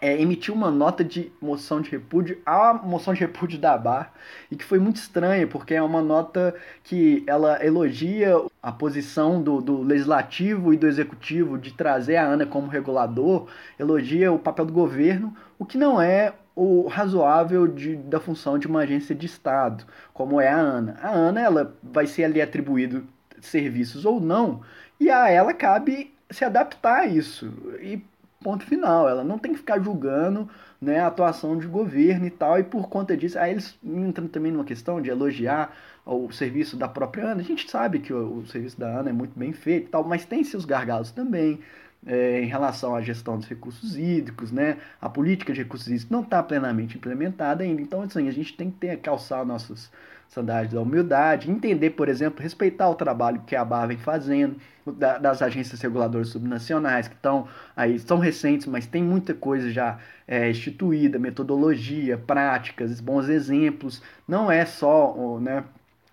é, 0.00 0.20
emitiu 0.20 0.54
uma 0.54 0.70
nota 0.70 1.02
de 1.02 1.32
moção 1.40 1.80
de 1.80 1.90
repúdio 1.90 2.38
à 2.44 2.74
moção 2.74 3.14
de 3.14 3.20
repúdio 3.20 3.58
da 3.58 3.76
BAR 3.78 4.12
e 4.50 4.56
que 4.56 4.64
foi 4.64 4.78
muito 4.78 4.96
estranha, 4.96 5.46
porque 5.46 5.74
é 5.74 5.82
uma 5.82 6.02
nota 6.02 6.54
que 6.84 7.24
ela 7.26 7.64
elogia 7.64 8.34
a 8.62 8.70
posição 8.70 9.42
do, 9.42 9.60
do 9.60 9.82
legislativo 9.82 10.74
e 10.74 10.76
do 10.76 10.86
executivo 10.86 11.56
de 11.56 11.72
trazer 11.72 12.16
a 12.16 12.26
ANA 12.26 12.46
como 12.46 12.68
regulador, 12.68 13.48
elogia 13.78 14.30
o 14.32 14.38
papel 14.38 14.66
do 14.66 14.72
governo, 14.72 15.34
o 15.58 15.64
que 15.64 15.78
não 15.78 16.00
é 16.00 16.34
o 16.54 16.86
razoável 16.88 17.66
de, 17.66 17.96
da 17.96 18.20
função 18.20 18.58
de 18.58 18.66
uma 18.66 18.80
agência 18.80 19.14
de 19.14 19.26
Estado, 19.26 19.84
como 20.12 20.40
é 20.40 20.48
a 20.48 20.56
ANA. 20.56 20.98
A 21.02 21.10
ANA 21.10 21.40
ela 21.40 21.76
vai 21.82 22.06
ser 22.06 22.24
ali 22.24 22.40
atribuído 22.40 23.06
serviços 23.40 24.04
ou 24.04 24.20
não, 24.20 24.62
e 24.98 25.10
a 25.10 25.28
ela 25.30 25.52
cabe 25.52 26.14
se 26.30 26.44
adaptar 26.44 27.00
a 27.00 27.06
isso. 27.06 27.52
E 27.80 28.02
ponto 28.46 28.64
final. 28.64 29.08
Ela 29.08 29.24
não 29.24 29.38
tem 29.38 29.52
que 29.52 29.58
ficar 29.58 29.80
julgando 29.80 30.48
né, 30.80 31.00
a 31.00 31.08
atuação 31.08 31.58
de 31.58 31.66
governo 31.66 32.26
e 32.26 32.30
tal, 32.30 32.58
e 32.60 32.62
por 32.62 32.88
conta 32.88 33.16
disso, 33.16 33.36
aí 33.38 33.50
eles 33.50 33.76
entram 33.82 34.28
também 34.28 34.52
numa 34.52 34.64
questão 34.64 35.00
de 35.02 35.10
elogiar 35.10 35.74
o 36.04 36.30
serviço 36.30 36.76
da 36.76 36.88
própria 36.88 37.24
Ana. 37.32 37.40
A 37.40 37.44
gente 37.44 37.68
sabe 37.68 37.98
que 37.98 38.12
o, 38.12 38.38
o 38.38 38.46
serviço 38.46 38.78
da 38.78 39.00
Ana 39.00 39.10
é 39.10 39.12
muito 39.12 39.36
bem 39.36 39.52
feito 39.52 39.86
e 39.86 39.90
tal, 39.90 40.04
mas 40.04 40.24
tem 40.24 40.44
seus 40.44 40.64
gargalos 40.64 41.10
também. 41.10 41.58
é, 42.06 42.40
em 42.42 42.46
relação 42.46 42.94
à 42.94 43.02
gestão 43.02 43.36
dos 43.36 43.48
recursos 43.48 43.96
hídricos, 43.96 44.52
né? 44.52 44.78
A 45.00 45.08
política 45.08 45.52
de 45.52 45.62
recursos 45.62 45.88
hídricos 45.88 46.10
não 46.10 46.22
está 46.22 46.42
plenamente 46.42 46.96
implementada 46.96 47.64
ainda. 47.64 47.82
Então, 47.82 48.02
assim, 48.02 48.28
a 48.28 48.32
gente 48.32 48.56
tem 48.56 48.70
que 48.70 48.78
ter, 48.78 48.96
calçar 49.00 49.44
nossos 49.44 49.90
sandálios 50.28 50.72
da 50.72 50.80
humildade, 50.80 51.50
entender, 51.50 51.90
por 51.90 52.08
exemplo, 52.08 52.42
respeitar 52.42 52.88
o 52.88 52.94
trabalho 52.94 53.42
que 53.46 53.56
a 53.56 53.64
BAR 53.64 53.88
vem 53.88 53.96
fazendo, 53.96 54.56
da, 54.86 55.18
das 55.18 55.42
agências 55.42 55.80
reguladoras 55.80 56.28
subnacionais, 56.28 57.08
que 57.08 57.14
estão 57.14 57.48
aí, 57.74 57.98
são 57.98 58.18
recentes, 58.18 58.66
mas 58.66 58.86
tem 58.86 59.02
muita 59.02 59.34
coisa 59.34 59.70
já 59.70 59.98
é, 60.26 60.50
instituída, 60.50 61.18
metodologia, 61.18 62.16
práticas, 62.16 63.00
bons 63.00 63.28
exemplos. 63.28 64.02
Não 64.28 64.50
é 64.50 64.64
só 64.64 65.38
né, 65.40 65.64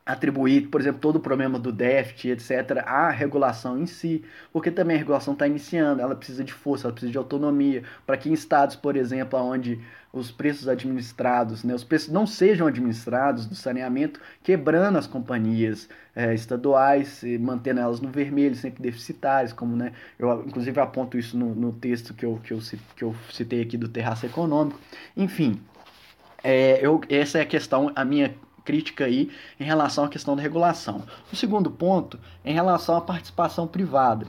atribuir, 0.06 0.68
por 0.68 0.82
exemplo, 0.82 1.00
todo 1.00 1.16
o 1.16 1.20
problema 1.20 1.58
do 1.58 1.72
déficit, 1.72 2.32
etc., 2.32 2.84
à 2.86 3.10
regulação 3.10 3.78
em 3.78 3.86
si, 3.86 4.24
porque 4.52 4.70
também 4.70 4.96
a 4.96 5.00
regulação 5.00 5.34
está 5.34 5.48
iniciando, 5.48 6.02
ela 6.02 6.16
precisa 6.16 6.44
de 6.44 6.52
força, 6.52 6.88
ela 6.88 6.94
precisa 6.94 7.12
de 7.12 7.18
autonomia, 7.18 7.84
para 8.06 8.18
que 8.18 8.30
em 8.30 8.34
estados, 8.34 8.76
por 8.76 8.98
exemplo, 8.98 9.40
onde 9.40 9.80
os 10.12 10.30
preços 10.30 10.68
administrados, 10.68 11.64
né, 11.64 11.74
os 11.74 11.84
preços 11.84 12.10
não 12.10 12.28
sejam 12.28 12.68
administrados 12.68 13.48
do 13.48 13.56
saneamento, 13.56 14.20
quebrando 14.44 14.98
as 14.98 15.08
companhias 15.08 15.90
é, 16.16 16.34
estaduais, 16.36 17.24
mantendo 17.40 17.80
elas 17.80 18.00
no 18.00 18.10
vermelho, 18.10 18.56
sempre 18.56 18.84
deficitárias, 18.84 19.52
como 19.54 19.76
né, 19.76 19.94
eu 20.20 20.44
inclusive 20.46 20.80
aponto 20.80 21.18
isso 21.18 21.36
no, 21.36 21.56
no 21.56 21.72
texto 21.72 22.14
que 22.14 22.26
eu, 22.26 22.40
que, 22.44 22.54
eu, 22.54 22.60
que 22.96 23.04
eu 23.04 23.16
citei 23.32 23.62
aqui 23.62 23.76
do 23.78 23.88
terraço 23.88 24.26
econômico. 24.26 24.80
Enfim, 25.18 25.60
é, 26.44 26.86
eu, 26.86 27.02
essa 27.10 27.40
é 27.40 27.42
a 27.42 27.46
questão, 27.46 27.92
a 27.96 28.06
minha 28.06 28.36
crítica 28.64 29.06
aí 29.06 29.32
em 29.60 29.64
relação 29.64 30.06
à 30.06 30.10
questão 30.10 30.36
da 30.36 30.42
regulação. 30.42 31.04
O 31.32 31.36
segundo 31.36 31.70
ponto, 31.70 32.20
em 32.44 32.54
relação 32.54 32.96
à 32.98 33.02
participação 33.02 33.68
privada. 33.68 34.28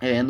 É, 0.00 0.20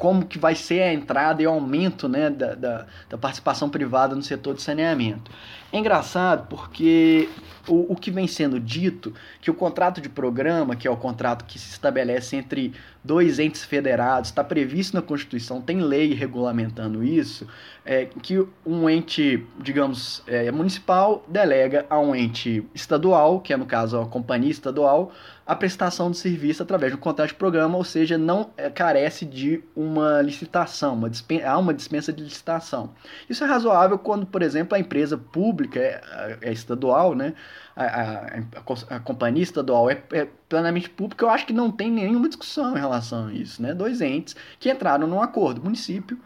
como 0.00 0.24
que 0.24 0.38
vai 0.38 0.54
ser 0.54 0.80
a 0.80 0.94
entrada 0.94 1.42
e 1.42 1.46
o 1.46 1.50
aumento 1.50 2.08
né, 2.08 2.30
da, 2.30 2.54
da, 2.54 2.86
da 3.06 3.18
participação 3.18 3.68
privada 3.68 4.14
no 4.16 4.22
setor 4.22 4.54
de 4.54 4.62
saneamento. 4.62 5.30
É 5.70 5.78
engraçado 5.78 6.48
porque 6.48 7.28
o, 7.68 7.92
o 7.92 7.96
que 7.96 8.10
vem 8.10 8.26
sendo 8.26 8.58
dito, 8.58 9.12
que 9.40 9.50
o 9.50 9.54
contrato 9.54 10.00
de 10.00 10.08
programa, 10.08 10.74
que 10.74 10.88
é 10.88 10.90
o 10.90 10.96
contrato 10.96 11.44
que 11.44 11.58
se 11.58 11.70
estabelece 11.70 12.34
entre 12.34 12.72
dois 13.04 13.38
entes 13.38 13.64
federados, 13.64 14.30
está 14.30 14.42
previsto 14.42 14.94
na 14.94 15.02
Constituição, 15.02 15.60
tem 15.60 15.80
lei 15.80 16.12
regulamentando 16.14 17.04
isso, 17.04 17.46
é, 17.84 18.06
que 18.22 18.44
um 18.66 18.88
ente, 18.90 19.46
digamos, 19.58 20.22
é, 20.26 20.50
municipal 20.50 21.24
delega 21.28 21.86
a 21.88 21.98
um 21.98 22.14
ente 22.14 22.64
estadual, 22.74 23.40
que 23.40 23.52
é 23.52 23.56
no 23.56 23.66
caso 23.66 24.00
a 24.00 24.06
companhia 24.06 24.50
estadual, 24.50 25.12
a 25.46 25.54
prestação 25.54 26.10
de 26.10 26.16
serviço 26.16 26.62
através 26.62 26.92
de 26.92 26.98
um 26.98 27.00
contrato 27.00 27.28
de 27.28 27.34
programa, 27.34 27.76
ou 27.76 27.84
seja, 27.84 28.18
não 28.18 28.50
é, 28.56 28.70
carece 28.70 29.24
de 29.24 29.62
uma 29.90 30.22
licitação, 30.22 30.94
uma 30.94 31.10
há 31.44 31.58
uma 31.58 31.74
dispensa 31.74 32.12
de 32.12 32.22
licitação. 32.22 32.90
Isso 33.28 33.42
é 33.42 33.46
razoável 33.46 33.98
quando, 33.98 34.24
por 34.24 34.42
exemplo, 34.42 34.76
a 34.76 34.78
empresa 34.78 35.18
pública 35.18 35.80
é, 35.80 36.38
é 36.42 36.52
estadual, 36.52 37.14
né? 37.14 37.34
A, 37.84 38.42
a, 38.90 38.96
a, 38.96 39.00
companhia 39.00 39.42
estadual 39.42 39.90
é, 39.90 40.02
é, 40.12 40.26
plenamente 40.48 40.90
pública, 40.90 41.24
eu 41.24 41.30
acho 41.30 41.46
que 41.46 41.52
não 41.52 41.70
tem 41.70 41.90
nenhuma 41.90 42.28
discussão 42.28 42.76
em 42.76 42.80
relação 42.80 43.28
a 43.28 43.32
isso. 43.32 43.62
Né? 43.62 43.72
Dois 43.72 44.02
entes 44.02 44.36
que 44.58 44.70
entraram 44.70 45.06
num 45.06 45.22
acordo. 45.22 45.60
O 45.60 45.64
município 45.64 46.18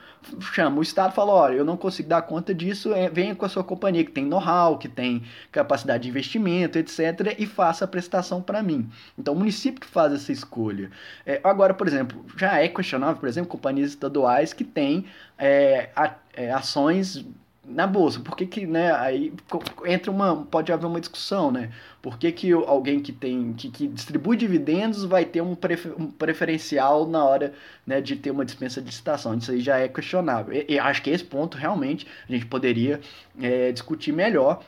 chama 0.52 0.78
o 0.78 0.82
Estado 0.82 1.12
e 1.12 1.14
fala: 1.14 1.32
olha, 1.32 1.54
eu 1.54 1.64
não 1.64 1.76
consigo 1.76 2.08
dar 2.08 2.22
conta 2.22 2.52
disso, 2.52 2.92
é, 2.92 3.08
venha 3.08 3.36
com 3.36 3.44
a 3.44 3.48
sua 3.48 3.62
companhia 3.62 4.04
que 4.04 4.10
tem 4.10 4.24
know-how, 4.24 4.78
que 4.78 4.88
tem 4.88 5.22
capacidade 5.52 6.02
de 6.02 6.08
investimento, 6.08 6.78
etc., 6.78 7.36
e 7.38 7.46
faça 7.46 7.84
a 7.84 7.88
prestação 7.88 8.42
para 8.42 8.62
mim. 8.62 8.90
Então, 9.16 9.34
o 9.34 9.38
município 9.38 9.80
que 9.80 9.86
faz 9.86 10.12
essa 10.12 10.32
escolha. 10.32 10.90
É, 11.24 11.40
agora, 11.44 11.72
por 11.72 11.86
exemplo, 11.86 12.24
já 12.36 12.58
é 12.60 12.68
questionável, 12.68 13.16
por 13.16 13.28
exemplo, 13.28 13.48
companhias 13.48 13.90
estaduais 13.90 14.52
que 14.52 14.64
têm 14.64 15.06
é, 15.38 15.90
é, 16.34 16.50
ações 16.50 17.24
na 17.66 17.86
bolsa. 17.86 18.20
Por 18.20 18.36
que, 18.36 18.46
que 18.46 18.66
né, 18.66 18.92
aí 18.92 19.32
entra 19.84 20.10
uma, 20.10 20.44
pode 20.44 20.72
haver 20.72 20.86
uma 20.86 21.00
discussão, 21.00 21.50
né? 21.50 21.70
Por 22.02 22.18
que, 22.18 22.30
que 22.32 22.52
alguém 22.52 23.00
que 23.00 23.12
tem 23.12 23.52
que, 23.54 23.70
que 23.70 23.88
distribui 23.88 24.36
dividendos 24.36 25.04
vai 25.04 25.24
ter 25.24 25.40
um, 25.40 25.54
prefer, 25.54 25.94
um 25.98 26.10
preferencial 26.10 27.06
na 27.06 27.24
hora 27.24 27.54
né, 27.86 28.00
de 28.00 28.16
ter 28.16 28.30
uma 28.30 28.44
dispensa 28.44 28.80
de 28.80 28.86
licitação? 28.86 29.34
Isso 29.36 29.50
aí 29.50 29.60
já 29.60 29.78
é 29.78 29.88
questionável. 29.88 30.54
E, 30.54 30.74
e 30.74 30.78
acho 30.78 31.02
que 31.02 31.10
esse 31.10 31.24
ponto 31.24 31.56
realmente 31.56 32.06
a 32.28 32.32
gente 32.32 32.46
poderia 32.46 33.00
é, 33.40 33.72
discutir 33.72 34.12
melhor 34.12 34.62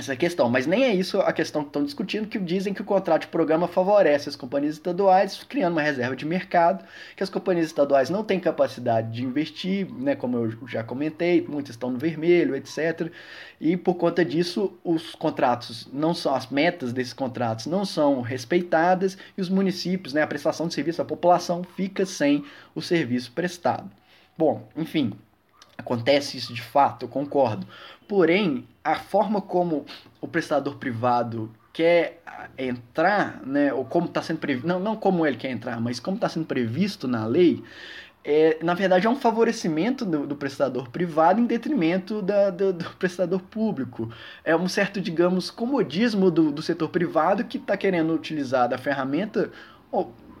essa 0.00 0.16
questão. 0.16 0.50
Mas 0.50 0.66
nem 0.66 0.84
é 0.84 0.94
isso 0.94 1.20
a 1.20 1.32
questão 1.32 1.62
que 1.62 1.68
estão 1.68 1.84
discutindo, 1.84 2.26
que 2.26 2.38
dizem 2.38 2.74
que 2.74 2.82
o 2.82 2.84
contrato 2.84 3.22
de 3.22 3.28
programa 3.28 3.68
favorece 3.68 4.28
as 4.28 4.36
companhias 4.36 4.74
estaduais, 4.74 5.42
criando 5.48 5.72
uma 5.72 5.82
reserva 5.82 6.16
de 6.16 6.26
mercado, 6.26 6.84
que 7.16 7.22
as 7.22 7.30
companhias 7.30 7.66
estaduais 7.66 8.10
não 8.10 8.24
têm 8.24 8.40
capacidade 8.40 9.12
de 9.12 9.24
investir, 9.24 9.92
né, 9.94 10.16
como 10.16 10.36
eu 10.36 10.68
já 10.68 10.82
comentei, 10.82 11.40
muitas 11.46 11.74
estão 11.74 11.90
no 11.90 11.98
vermelho, 11.98 12.56
etc. 12.56 13.10
E 13.60 13.76
por 13.76 13.94
conta 13.94 14.24
disso, 14.24 14.78
os 14.82 15.14
contratos 15.14 15.88
não 15.92 16.14
são, 16.14 16.34
as 16.34 16.48
metas 16.48 16.92
desses 16.92 17.12
contratos 17.12 17.66
não 17.66 17.84
são 17.84 18.20
respeitadas 18.20 19.16
e 19.36 19.40
os 19.40 19.48
municípios, 19.48 20.12
né, 20.14 20.22
a 20.22 20.26
prestação 20.26 20.66
de 20.66 20.74
serviço, 20.74 21.00
a 21.00 21.04
população 21.04 21.62
fica 21.62 22.04
sem 22.04 22.44
o 22.74 22.80
serviço 22.82 23.32
prestado. 23.32 23.90
Bom, 24.36 24.66
enfim, 24.76 25.12
Acontece 25.80 26.36
isso 26.36 26.54
de 26.54 26.62
fato, 26.62 27.04
eu 27.04 27.08
concordo. 27.08 27.66
Porém, 28.06 28.66
a 28.84 28.96
forma 28.96 29.40
como 29.40 29.84
o 30.20 30.28
prestador 30.28 30.76
privado 30.76 31.50
quer 31.72 32.22
entrar, 32.56 33.40
né, 33.46 33.72
ou 33.72 33.84
como 33.84 34.06
está 34.06 34.22
sendo 34.22 34.38
previsto, 34.38 34.66
não, 34.66 34.80
não 34.80 34.96
como 34.96 35.26
ele 35.26 35.36
quer 35.36 35.50
entrar, 35.50 35.80
mas 35.80 36.00
como 36.00 36.16
está 36.16 36.28
sendo 36.28 36.46
previsto 36.46 37.06
na 37.06 37.26
lei, 37.26 37.62
é, 38.22 38.58
na 38.62 38.74
verdade 38.74 39.06
é 39.06 39.10
um 39.10 39.16
favorecimento 39.16 40.04
do, 40.04 40.26
do 40.26 40.36
prestador 40.36 40.90
privado 40.90 41.40
em 41.40 41.46
detrimento 41.46 42.20
da, 42.20 42.50
do, 42.50 42.72
do, 42.72 42.84
prestador 42.96 43.40
público. 43.40 44.10
É 44.44 44.54
um 44.54 44.68
certo, 44.68 45.00
digamos, 45.00 45.50
comodismo 45.50 46.30
do, 46.30 46.50
do 46.50 46.60
setor 46.60 46.88
privado 46.90 47.44
que 47.44 47.56
está 47.56 47.76
querendo 47.76 48.12
utilizar 48.12 48.68
da 48.68 48.76
ferramenta 48.76 49.50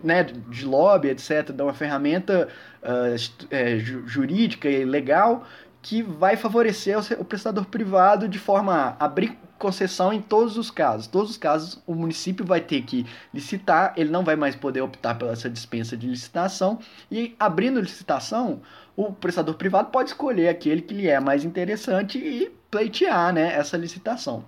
né, 0.02 0.24
de 0.24 0.64
lobby, 0.64 1.08
etc., 1.08 1.52
de 1.52 1.62
uma 1.62 1.74
ferramenta 1.74 2.48
uh, 2.82 3.46
é, 3.50 3.78
jurídica 3.78 4.68
e 4.68 4.84
legal 4.84 5.44
que 5.82 6.02
vai 6.02 6.36
favorecer 6.36 6.98
o 7.18 7.24
prestador 7.24 7.64
privado 7.64 8.28
de 8.28 8.38
forma 8.38 8.96
a 8.98 9.04
abrir 9.04 9.38
concessão 9.58 10.12
em 10.12 10.20
todos 10.20 10.56
os 10.56 10.70
casos. 10.70 11.06
Todos 11.06 11.30
os 11.30 11.36
casos 11.36 11.82
o 11.86 11.94
município 11.94 12.44
vai 12.44 12.60
ter 12.60 12.82
que 12.82 13.06
licitar, 13.32 13.92
ele 13.96 14.10
não 14.10 14.24
vai 14.24 14.36
mais 14.36 14.56
poder 14.56 14.80
optar 14.80 15.14
pela 15.14 15.32
essa 15.32 15.48
dispensa 15.48 15.96
de 15.96 16.06
licitação 16.06 16.78
e 17.10 17.34
abrindo 17.38 17.80
licitação, 17.80 18.60
o 18.96 19.12
prestador 19.12 19.54
privado 19.54 19.90
pode 19.90 20.10
escolher 20.10 20.48
aquele 20.48 20.82
que 20.82 20.94
lhe 20.94 21.08
é 21.08 21.20
mais 21.20 21.44
interessante 21.44 22.18
e 22.18 22.50
pleitear, 22.70 23.32
né, 23.32 23.54
essa 23.54 23.76
licitação. 23.76 24.44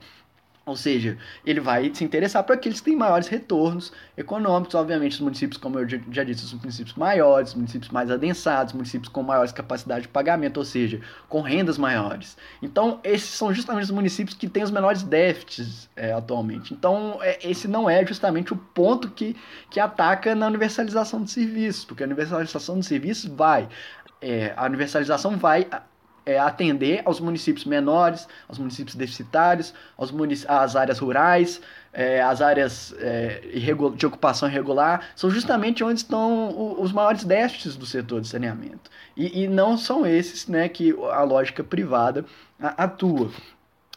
Ou 0.64 0.76
seja, 0.76 1.19
ele 1.45 1.59
vai 1.59 1.92
se 1.92 2.04
interessar 2.04 2.45
por 2.45 2.54
aqueles 2.54 2.81
que 2.81 2.90
têm 2.90 2.97
maiores 2.97 3.26
retornos 3.26 3.92
econômicos. 4.16 4.75
Obviamente, 4.76 5.12
os 5.14 5.21
municípios, 5.21 5.61
como 5.61 5.81
eu 5.81 5.88
já 5.88 6.23
disse, 6.23 6.45
os 6.45 6.54
municípios 6.54 6.95
maiores, 6.95 7.52
municípios 7.54 7.90
mais 7.90 8.11
adensados, 8.12 8.73
municípios 8.73 9.09
com 9.09 9.25
maiores 9.25 9.50
capacidade 9.50 10.02
de 10.02 10.09
pagamento, 10.09 10.59
ou 10.59 10.64
seja, 10.64 11.00
com 11.28 11.40
rendas 11.40 11.76
maiores. 11.78 12.37
Então, 12.62 13.00
esses 13.02 13.31
são 13.31 13.52
justamente 13.52 13.85
os 13.85 13.90
municípios 13.90 14.37
que 14.37 14.49
têm 14.49 14.62
os 14.62 14.71
menores 14.71 15.02
déficits 15.02 15.90
é, 15.97 16.12
atualmente. 16.12 16.73
Então, 16.73 17.19
é, 17.23 17.38
esse 17.42 17.66
não 17.66 17.90
é 17.90 18.07
justamente 18.07 18.52
o 18.52 18.57
ponto 18.57 19.11
que, 19.11 19.35
que 19.69 19.81
ataca 19.81 20.33
na 20.33 20.47
universalização 20.47 21.25
de 21.25 21.31
serviços, 21.33 21.85
porque 21.85 22.04
a 22.04 22.07
universalização 22.07 22.78
de 22.78 22.87
serviços 22.87 23.28
vai. 23.28 23.69
É, 24.21 24.52
a 24.57 24.64
universalização 24.66 25.37
vai 25.37 25.66
é, 26.24 26.38
atender 26.38 27.02
aos 27.04 27.20
municípios 27.20 27.64
menores, 27.64 28.28
aos 28.48 28.58
municípios 28.58 28.94
deficitários, 28.94 29.74
aos 29.96 30.10
munic 30.10 30.44
às 30.48 30.76
áreas 30.76 30.98
rurais, 30.98 31.60
é, 31.92 32.22
as 32.22 32.40
áreas 32.40 32.94
é, 32.98 33.40
de 33.96 34.06
ocupação 34.06 34.48
irregular, 34.48 35.08
são 35.14 35.30
justamente 35.30 35.84
onde 35.84 36.00
estão 36.00 36.80
os 36.80 36.92
maiores 36.92 37.24
déficits 37.24 37.76
do 37.76 37.84
setor 37.84 38.20
de 38.20 38.28
saneamento. 38.28 38.90
E, 39.16 39.42
e 39.42 39.48
não 39.48 39.76
são 39.76 40.06
esses 40.06 40.46
né, 40.46 40.68
que 40.68 40.94
a 41.12 41.22
lógica 41.22 41.62
privada 41.62 42.24
atua. 42.58 43.30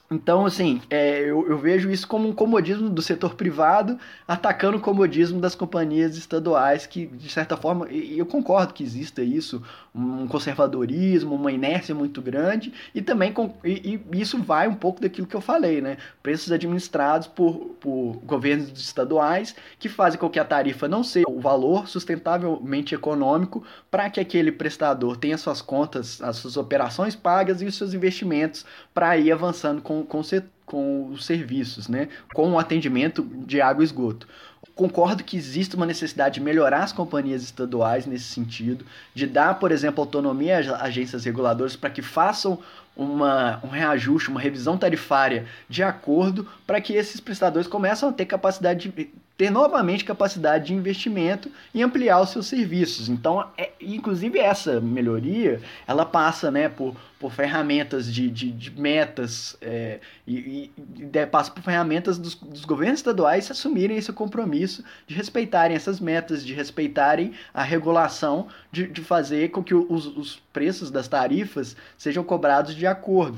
Então, 0.10 0.46
assim, 0.46 0.82
é, 0.88 1.22
eu, 1.22 1.50
eu, 1.50 1.58
vejo 1.58 1.90
isso 1.90 2.08
como 2.08 2.30
um 2.30 2.34
comodismo 2.34 2.90
do 2.92 3.02
setor 3.02 3.34
privado 3.34 3.98
atacando 4.28 4.78
o 4.78 4.82
comodismo 4.82 5.42
das 5.42 5.56
companhias 5.56 6.16
estaduais, 6.16 6.86
que, 6.86 7.08
de 7.08 7.28
certa 7.28 7.58
forma, 7.58 7.90
e 7.90 8.20
eu 8.20 8.26
concordo 8.26 8.72
que 8.72 8.84
exista 8.84 9.24
isso, 9.24 9.64
um 9.96 10.28
conservadorismo, 10.28 11.34
uma 11.34 11.52
inércia 11.52 11.96
muito 11.96 12.22
grande, 12.22 12.72
e 12.94 13.02
também 13.02 13.34
com, 13.34 13.56
e, 13.64 14.00
e 14.12 14.22
isso 14.22 14.38
vai 14.42 14.68
um 14.68 14.76
pouco 14.76 15.02
daquilo 15.02 15.26
que 15.26 15.36
eu 15.36 15.42
falei, 15.42 15.82
né? 15.82 15.98
Preços 16.22 16.52
administrados 16.52 17.28
por, 17.28 17.76
por 17.80 18.20
governos 18.24 18.80
estaduais 18.80 19.56
que 19.80 19.90
fazem 19.90 20.20
com 20.20 20.30
que 20.30 20.40
a 20.40 20.46
tarifa 20.46 20.88
não 20.88 21.04
seja 21.04 21.26
o 21.28 21.40
valor 21.40 21.88
sustentavelmente 21.88 22.94
econômico 22.94 23.64
para 23.90 24.08
que 24.10 24.20
aquele 24.20 24.52
prestador 24.52 25.18
tenha 25.18 25.38
suas 25.38 25.62
contas, 25.62 26.22
as 26.22 26.38
suas 26.38 26.58
operações 26.58 27.16
pagas 27.16 27.62
e 27.62 27.66
os 27.66 27.76
seus 27.76 27.94
investimentos 27.94 28.66
para 28.94 29.18
ir 29.18 29.32
avançando 29.32 29.82
com 29.82 29.96
com, 30.04 30.06
com, 30.06 30.24
com 30.66 31.10
os 31.10 31.26
serviços, 31.26 31.88
né? 31.88 32.10
com 32.34 32.52
o 32.52 32.60
atendimento 32.60 33.24
de 33.24 33.62
água 33.62 33.84
e 33.84 33.86
esgoto. 33.86 34.28
Concordo 34.76 35.24
que 35.24 35.38
existe 35.38 35.76
uma 35.76 35.86
necessidade 35.86 36.36
de 36.36 36.42
melhorar 36.42 36.84
as 36.84 36.92
companhias 36.92 37.44
estaduais 37.44 38.06
nesse 38.06 38.26
sentido, 38.26 38.86
de 39.14 39.26
dar, 39.26 39.58
por 39.58 39.72
exemplo, 39.72 40.02
autonomia 40.02 40.60
às 40.60 40.68
agências 40.68 41.24
reguladoras 41.24 41.78
para 41.78 41.90
que 41.90 42.02
façam 42.02 42.60
uma, 42.96 43.60
um 43.64 43.70
reajuste, 43.70 44.30
uma 44.30 44.40
revisão 44.40 44.78
tarifária 44.78 45.46
de 45.70 45.84
acordo 45.84 46.48
para 46.66 46.82
que 46.82 46.94
esses 46.94 47.20
prestadores 47.20 47.68
comecem 47.68 48.08
a 48.08 48.12
ter 48.12 48.26
capacidade 48.26 48.90
de 48.90 49.10
ter 49.38 49.50
novamente 49.50 50.06
capacidade 50.06 50.68
de 50.68 50.74
investimento 50.74 51.52
e 51.74 51.84
ampliar 51.84 52.22
os 52.22 52.30
seus 52.30 52.48
serviços. 52.48 53.10
Então, 53.10 53.46
é, 53.58 53.72
inclusive 53.82 54.40
essa 54.40 54.80
melhoria, 54.80 55.62
ela 55.86 56.06
passa 56.06 56.50
né, 56.50 56.70
por, 56.70 56.96
por 57.20 57.34
ferramentas 57.34 58.12
de, 58.12 58.30
de, 58.30 58.50
de 58.50 58.72
metas 58.80 59.58
é, 59.62 60.00
e, 60.26 60.72
e, 60.98 61.26
passa 61.26 61.52
por 61.52 61.62
ferramentas 61.62 62.18
dos, 62.18 62.36
dos 62.36 62.64
governos 62.64 63.00
estaduais 63.00 63.52
assumirem 63.52 63.98
esse 63.98 64.14
compromisso 64.14 64.84
de 65.06 65.14
respeitarem 65.14 65.76
essas 65.76 66.00
metas, 66.00 66.46
de 66.46 66.54
respeitarem 66.54 67.34
a 67.54 67.62
regulação, 67.62 68.48
de, 68.72 68.88
de 68.88 69.02
fazer 69.02 69.50
com 69.50 69.62
que 69.62 69.76
os, 69.76 70.06
os 70.06 70.42
preços 70.54 70.90
das 70.90 71.10
tarifas 71.10 71.76
sejam 71.98 72.24
cobrados 72.24 72.74
de 72.74 72.88
acordo. 72.88 73.38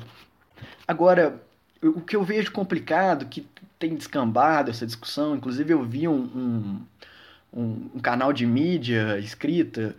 Agora, 0.87 1.41
o 1.81 2.01
que 2.01 2.15
eu 2.15 2.23
vejo 2.23 2.51
complicado, 2.51 3.25
que 3.25 3.45
tem 3.79 3.95
descambado 3.95 4.71
essa 4.71 4.85
discussão. 4.85 5.35
Inclusive, 5.35 5.73
eu 5.73 5.83
vi 5.83 6.07
um, 6.07 6.81
um, 7.53 7.89
um 7.95 7.99
canal 7.99 8.33
de 8.33 8.45
mídia 8.45 9.17
escrita 9.19 9.95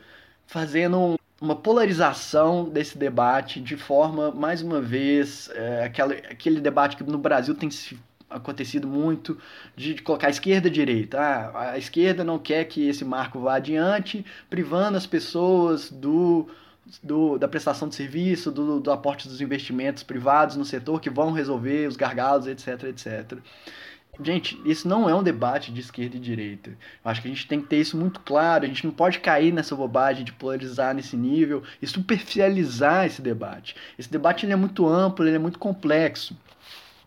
fazendo 0.46 1.18
uma 1.40 1.54
polarização 1.54 2.68
desse 2.68 2.98
debate 2.98 3.60
de 3.60 3.76
forma, 3.76 4.30
mais 4.30 4.62
uma 4.62 4.80
vez, 4.80 5.48
é, 5.54 5.84
aquela, 5.84 6.14
aquele 6.14 6.60
debate 6.60 6.96
que 6.96 7.04
no 7.04 7.18
Brasil 7.18 7.54
tem 7.54 7.68
acontecido 8.28 8.86
muito 8.86 9.38
de, 9.76 9.94
de 9.94 10.02
colocar 10.02 10.30
esquerda 10.30 10.68
e 10.68 10.70
direita. 10.70 11.20
Ah, 11.20 11.70
a 11.72 11.78
esquerda 11.78 12.24
não 12.24 12.38
quer 12.38 12.64
que 12.64 12.88
esse 12.88 13.04
marco 13.04 13.40
vá 13.40 13.56
adiante, 13.56 14.24
privando 14.50 14.96
as 14.96 15.06
pessoas 15.06 15.90
do 15.90 16.48
do, 17.02 17.38
da 17.38 17.48
prestação 17.48 17.88
de 17.88 17.94
serviço, 17.94 18.50
do, 18.50 18.80
do 18.80 18.90
aporte 18.90 19.28
dos 19.28 19.40
investimentos 19.40 20.02
privados 20.02 20.56
no 20.56 20.64
setor 20.64 21.00
que 21.00 21.10
vão 21.10 21.32
resolver 21.32 21.86
os 21.86 21.96
gargalos, 21.96 22.46
etc, 22.46 22.84
etc. 22.84 23.38
Gente, 24.20 24.60
isso 24.64 24.88
não 24.88 25.08
é 25.08 25.14
um 25.14 25.22
debate 25.22 25.70
de 25.70 25.80
esquerda 25.80 26.16
e 26.16 26.20
direita. 26.20 26.70
Eu 26.70 27.10
acho 27.10 27.22
que 27.22 27.28
a 27.28 27.30
gente 27.30 27.46
tem 27.46 27.60
que 27.60 27.68
ter 27.68 27.76
isso 27.76 27.96
muito 27.96 28.18
claro. 28.20 28.64
A 28.64 28.66
gente 28.66 28.84
não 28.84 28.92
pode 28.92 29.20
cair 29.20 29.52
nessa 29.52 29.76
bobagem 29.76 30.24
de 30.24 30.32
polarizar 30.32 30.92
nesse 30.92 31.16
nível 31.16 31.62
e 31.80 31.86
superficializar 31.86 33.06
esse 33.06 33.22
debate. 33.22 33.76
Esse 33.96 34.10
debate 34.10 34.44
ele 34.44 34.52
é 34.52 34.56
muito 34.56 34.88
amplo, 34.88 35.24
ele 35.24 35.36
é 35.36 35.38
muito 35.38 35.58
complexo. 35.58 36.36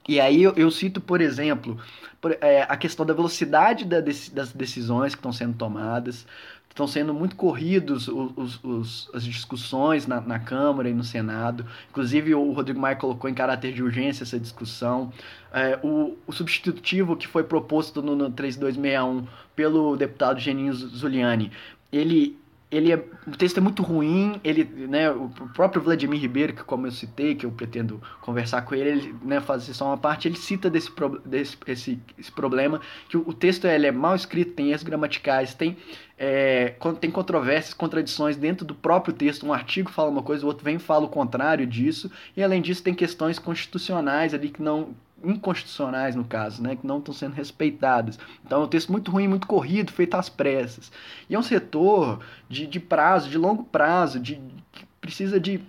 E 0.08 0.22
aí 0.22 0.42
eu, 0.42 0.54
eu 0.56 0.72
cito, 0.72 1.02
por 1.02 1.20
exemplo, 1.20 1.78
por, 2.22 2.38
é, 2.40 2.64
a 2.64 2.78
questão 2.78 3.06
da 3.06 3.14
velocidade 3.14 3.84
da, 3.84 4.00
das 4.00 4.54
decisões 4.54 5.14
que 5.14 5.20
estão 5.20 5.34
sendo 5.34 5.58
tomadas, 5.58 6.26
estão 6.72 6.88
sendo 6.88 7.14
muito 7.14 7.36
corridos 7.36 8.08
os, 8.08 8.64
os, 8.64 9.10
as 9.14 9.24
discussões 9.24 10.08
na, 10.08 10.22
na, 10.22 10.40
Câmara 10.40 10.90
e 10.90 10.94
no 10.94 11.04
Senado. 11.04 11.66
Inclusive, 11.90 12.34
o 12.34 12.52
Rodrigo 12.54 12.80
Maia 12.80 12.96
colocou 12.96 13.30
em 13.30 13.34
caráter 13.34 13.74
de 13.74 13.84
urgência 13.84 14.24
essa 14.24 14.40
discussão. 14.40 15.12
É, 15.54 15.78
o, 15.84 16.18
o, 16.26 16.32
substitutivo 16.32 17.16
que 17.16 17.28
foi 17.28 17.44
proposto 17.44 18.02
no, 18.02 18.16
no 18.16 18.32
3261 18.32 19.28
pelo 19.56 19.98
deputado 19.98 20.40
Geninho 20.40 20.74
Zuliani, 20.74 21.52
ele 21.92 22.40
ele 22.72 22.94
é, 22.94 22.96
o 23.28 23.32
texto 23.38 23.58
é 23.58 23.62
muito 23.62 23.84
ruim, 23.84 24.40
ele, 24.46 24.64
né, 24.88 25.12
o 25.12 25.30
próprio 25.54 25.82
Vladimir 25.82 26.20
Ribeiro, 26.22 26.54
que 26.54 26.64
como 26.64 26.88
eu 26.88 26.92
citei, 26.92 27.36
que 27.36 27.46
eu 27.46 27.52
pretendo 27.52 28.02
conversar 28.22 28.62
com 28.62 28.74
ele, 28.74 28.90
ele 28.90 29.16
né, 29.24 29.42
fazer 29.42 29.74
só 29.74 29.88
uma 29.88 29.98
parte, 29.98 30.28
ele 30.28 30.38
cita 30.38 30.70
desse, 30.70 30.90
desse 31.26 31.58
esse, 31.68 32.00
esse 32.18 32.32
problema, 32.32 32.80
que 33.10 33.18
o, 33.18 33.28
o 33.28 33.34
texto 33.34 33.66
ele 33.66 33.88
é 33.88 33.92
mal 33.92 34.16
escrito, 34.16 34.54
tem 34.54 34.70
erros 34.70 34.84
gramaticais, 34.84 35.54
tem, 35.54 35.76
é, 36.18 36.74
tem 37.02 37.12
controvérsias, 37.12 37.74
contradições 37.74 38.38
dentro 38.38 38.66
do 38.66 38.74
próprio 38.74 39.14
texto, 39.14 39.46
um 39.46 39.52
artigo 39.52 39.92
fala 39.92 40.10
uma 40.10 40.24
coisa, 40.24 40.46
o 40.46 40.48
outro 40.48 40.64
vem 40.64 40.78
e 40.78 40.80
fala 40.80 41.06
o 41.06 41.10
contrário 41.10 41.68
disso, 41.68 42.10
e 42.38 42.42
além 42.42 42.62
disso 42.62 42.82
tem 42.82 42.94
questões 42.94 43.38
constitucionais 43.38 44.34
ali 44.34 44.48
que 44.48 44.62
não 44.62 44.96
inconstitucionais 45.24 46.16
no 46.16 46.24
caso, 46.24 46.62
né, 46.62 46.76
que 46.76 46.86
não 46.86 47.00
estão 47.00 47.14
sendo 47.14 47.34
respeitadas. 47.34 48.20
Então 48.46 48.62
é 48.62 48.66
um 48.66 48.68
texto 48.68 48.92
muito 48.92 49.12
ruim, 49.12 49.28
muito 49.28 49.48
corrido, 49.48 49.92
feito 49.92 50.16
às 50.16 50.30
pressas. 50.30 50.92
E 51.30 51.36
é 51.36 51.40
um 51.40 51.44
setor 51.44 52.20
de, 52.50 52.66
de 52.68 52.80
prazo, 52.80 53.30
de 53.30 53.38
longo 53.38 53.64
prazo, 53.64 54.20
de, 54.20 54.40
que 54.72 54.86
precisa 55.00 55.40
de 55.40 55.62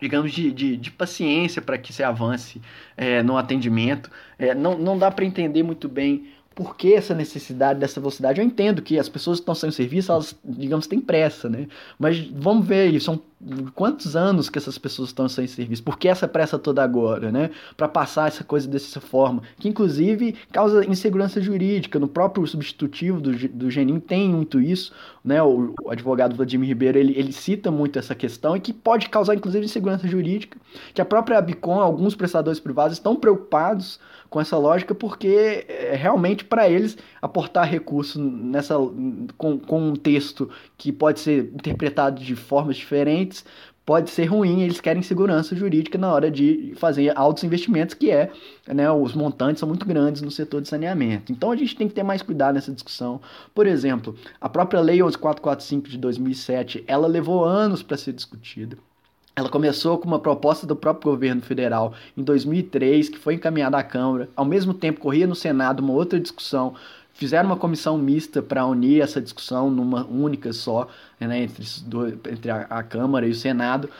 digamos, 0.00 0.32
de, 0.32 0.52
de, 0.52 0.76
de 0.76 0.90
paciência 0.92 1.60
para 1.60 1.76
que 1.76 1.92
se 1.92 2.04
avance 2.04 2.62
é, 2.96 3.20
no 3.20 3.36
atendimento. 3.36 4.08
É, 4.38 4.54
não, 4.54 4.78
não 4.78 4.96
dá 4.96 5.10
para 5.10 5.24
entender 5.24 5.64
muito 5.64 5.88
bem 5.88 6.28
por 6.58 6.76
que 6.76 6.92
essa 6.92 7.14
necessidade 7.14 7.78
dessa 7.78 8.00
velocidade? 8.00 8.40
Eu 8.40 8.44
entendo 8.44 8.82
que 8.82 8.98
as 8.98 9.08
pessoas 9.08 9.38
que 9.38 9.42
estão 9.42 9.54
sem 9.54 9.70
serviço, 9.70 10.10
elas, 10.10 10.36
digamos, 10.44 10.88
têm 10.88 11.00
pressa, 11.00 11.48
né? 11.48 11.68
Mas 11.96 12.18
vamos 12.18 12.66
ver 12.66 12.88
aí, 12.88 13.00
são 13.00 13.22
quantos 13.74 14.16
anos 14.16 14.50
que 14.50 14.58
essas 14.58 14.76
pessoas 14.78 15.10
estão 15.10 15.28
sem 15.28 15.46
serviço? 15.46 15.82
Por 15.82 15.96
que 15.96 16.08
essa 16.08 16.26
pressa 16.26 16.58
toda 16.58 16.82
agora, 16.82 17.30
né? 17.30 17.50
Para 17.76 17.88
passar 17.88 18.28
essa 18.28 18.42
coisa 18.42 18.66
dessa 18.66 19.00
forma, 19.00 19.42
que 19.58 19.68
inclusive 19.68 20.34
causa 20.52 20.84
insegurança 20.84 21.40
jurídica. 21.40 21.98
No 21.98 22.08
próprio 22.08 22.46
substitutivo 22.46 23.20
do, 23.20 23.32
do 23.48 23.70
Genim 23.70 24.00
tem 24.00 24.28
muito 24.28 24.60
isso, 24.60 24.92
né? 25.24 25.40
O, 25.42 25.72
o 25.82 25.90
advogado 25.90 26.34
Vladimir 26.34 26.68
Ribeiro, 26.68 26.98
ele, 26.98 27.16
ele 27.16 27.32
cita 27.32 27.70
muito 27.70 27.98
essa 27.98 28.14
questão 28.14 28.56
e 28.56 28.60
que 28.60 28.72
pode 28.72 29.08
causar 29.08 29.34
inclusive 29.36 29.64
insegurança 29.64 30.08
jurídica, 30.08 30.58
que 30.92 31.00
a 31.00 31.04
própria 31.04 31.38
Abicom, 31.38 31.80
alguns 31.80 32.16
prestadores 32.16 32.58
privados 32.58 32.96
estão 32.96 33.14
preocupados 33.14 34.00
com 34.28 34.40
essa 34.40 34.58
lógica, 34.58 34.94
porque 34.94 35.64
é 35.68 35.94
realmente 35.94 36.44
para 36.44 36.68
eles 36.68 36.98
aportar 37.20 37.68
recurso 37.68 38.20
nessa 38.20 38.74
com, 39.36 39.58
com 39.58 39.88
um 39.88 39.96
texto 39.96 40.50
que 40.78 40.92
pode 40.92 41.20
ser 41.20 41.50
interpretado 41.52 42.22
de 42.22 42.34
formas 42.34 42.76
diferentes 42.76 43.44
pode 43.88 44.10
ser 44.10 44.26
ruim, 44.26 44.60
eles 44.60 44.82
querem 44.82 45.00
segurança 45.00 45.56
jurídica 45.56 45.96
na 45.96 46.12
hora 46.12 46.30
de 46.30 46.74
fazer 46.76 47.10
altos 47.16 47.42
investimentos, 47.42 47.94
que 47.94 48.10
é, 48.10 48.30
né, 48.66 48.92
os 48.92 49.14
montantes 49.14 49.60
são 49.60 49.66
muito 49.66 49.86
grandes 49.86 50.20
no 50.20 50.30
setor 50.30 50.60
de 50.60 50.68
saneamento. 50.68 51.32
Então 51.32 51.50
a 51.50 51.56
gente 51.56 51.74
tem 51.74 51.88
que 51.88 51.94
ter 51.94 52.02
mais 52.02 52.20
cuidado 52.20 52.56
nessa 52.56 52.70
discussão. 52.70 53.18
Por 53.54 53.66
exemplo, 53.66 54.14
a 54.38 54.46
própria 54.46 54.78
Lei 54.82 55.00
11445 55.02 55.88
de 55.88 55.96
2007, 55.96 56.84
ela 56.86 57.08
levou 57.08 57.46
anos 57.46 57.82
para 57.82 57.96
ser 57.96 58.12
discutida. 58.12 58.76
Ela 59.34 59.48
começou 59.48 59.96
com 59.96 60.06
uma 60.06 60.18
proposta 60.18 60.66
do 60.66 60.76
próprio 60.76 61.12
governo 61.12 61.40
federal 61.40 61.94
em 62.14 62.22
2003, 62.22 63.08
que 63.08 63.16
foi 63.16 63.34
encaminhada 63.34 63.78
à 63.78 63.82
Câmara. 63.84 64.28
Ao 64.36 64.44
mesmo 64.44 64.74
tempo, 64.74 65.00
corria 65.00 65.28
no 65.28 65.34
Senado 65.34 65.80
uma 65.80 65.94
outra 65.94 66.20
discussão. 66.20 66.74
Fizeram 67.18 67.48
uma 67.48 67.56
comissão 67.56 67.98
mista 67.98 68.40
para 68.40 68.64
unir 68.64 69.02
essa 69.02 69.20
discussão 69.20 69.68
numa 69.68 70.06
única 70.06 70.52
só, 70.52 70.86
né, 71.18 71.42
entre, 71.42 71.64
entre 72.32 72.48
a, 72.48 72.60
a 72.70 72.80
Câmara 72.80 73.26
e 73.26 73.30
o 73.30 73.34
Senado. 73.34 73.90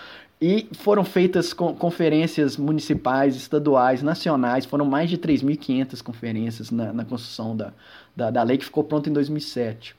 E 0.41 0.69
foram 0.75 1.05
feitas 1.05 1.53
conferências 1.53 2.57
municipais, 2.57 3.35
estaduais, 3.35 4.05
nacionais, 4.05 4.65
foram 4.65 4.85
mais 4.85 5.11
de 5.11 5.19
3.500 5.19 6.01
conferências 6.01 6.71
na, 6.71 6.93
na 6.93 7.05
construção 7.05 7.57
da, 7.57 7.73
da, 8.15 8.31
da, 8.31 8.43
lei 8.45 8.57
que 8.57 8.65
ficou 8.65 8.85
pronta 8.85 9.11
em 9.11 9.13
2007 9.13 9.97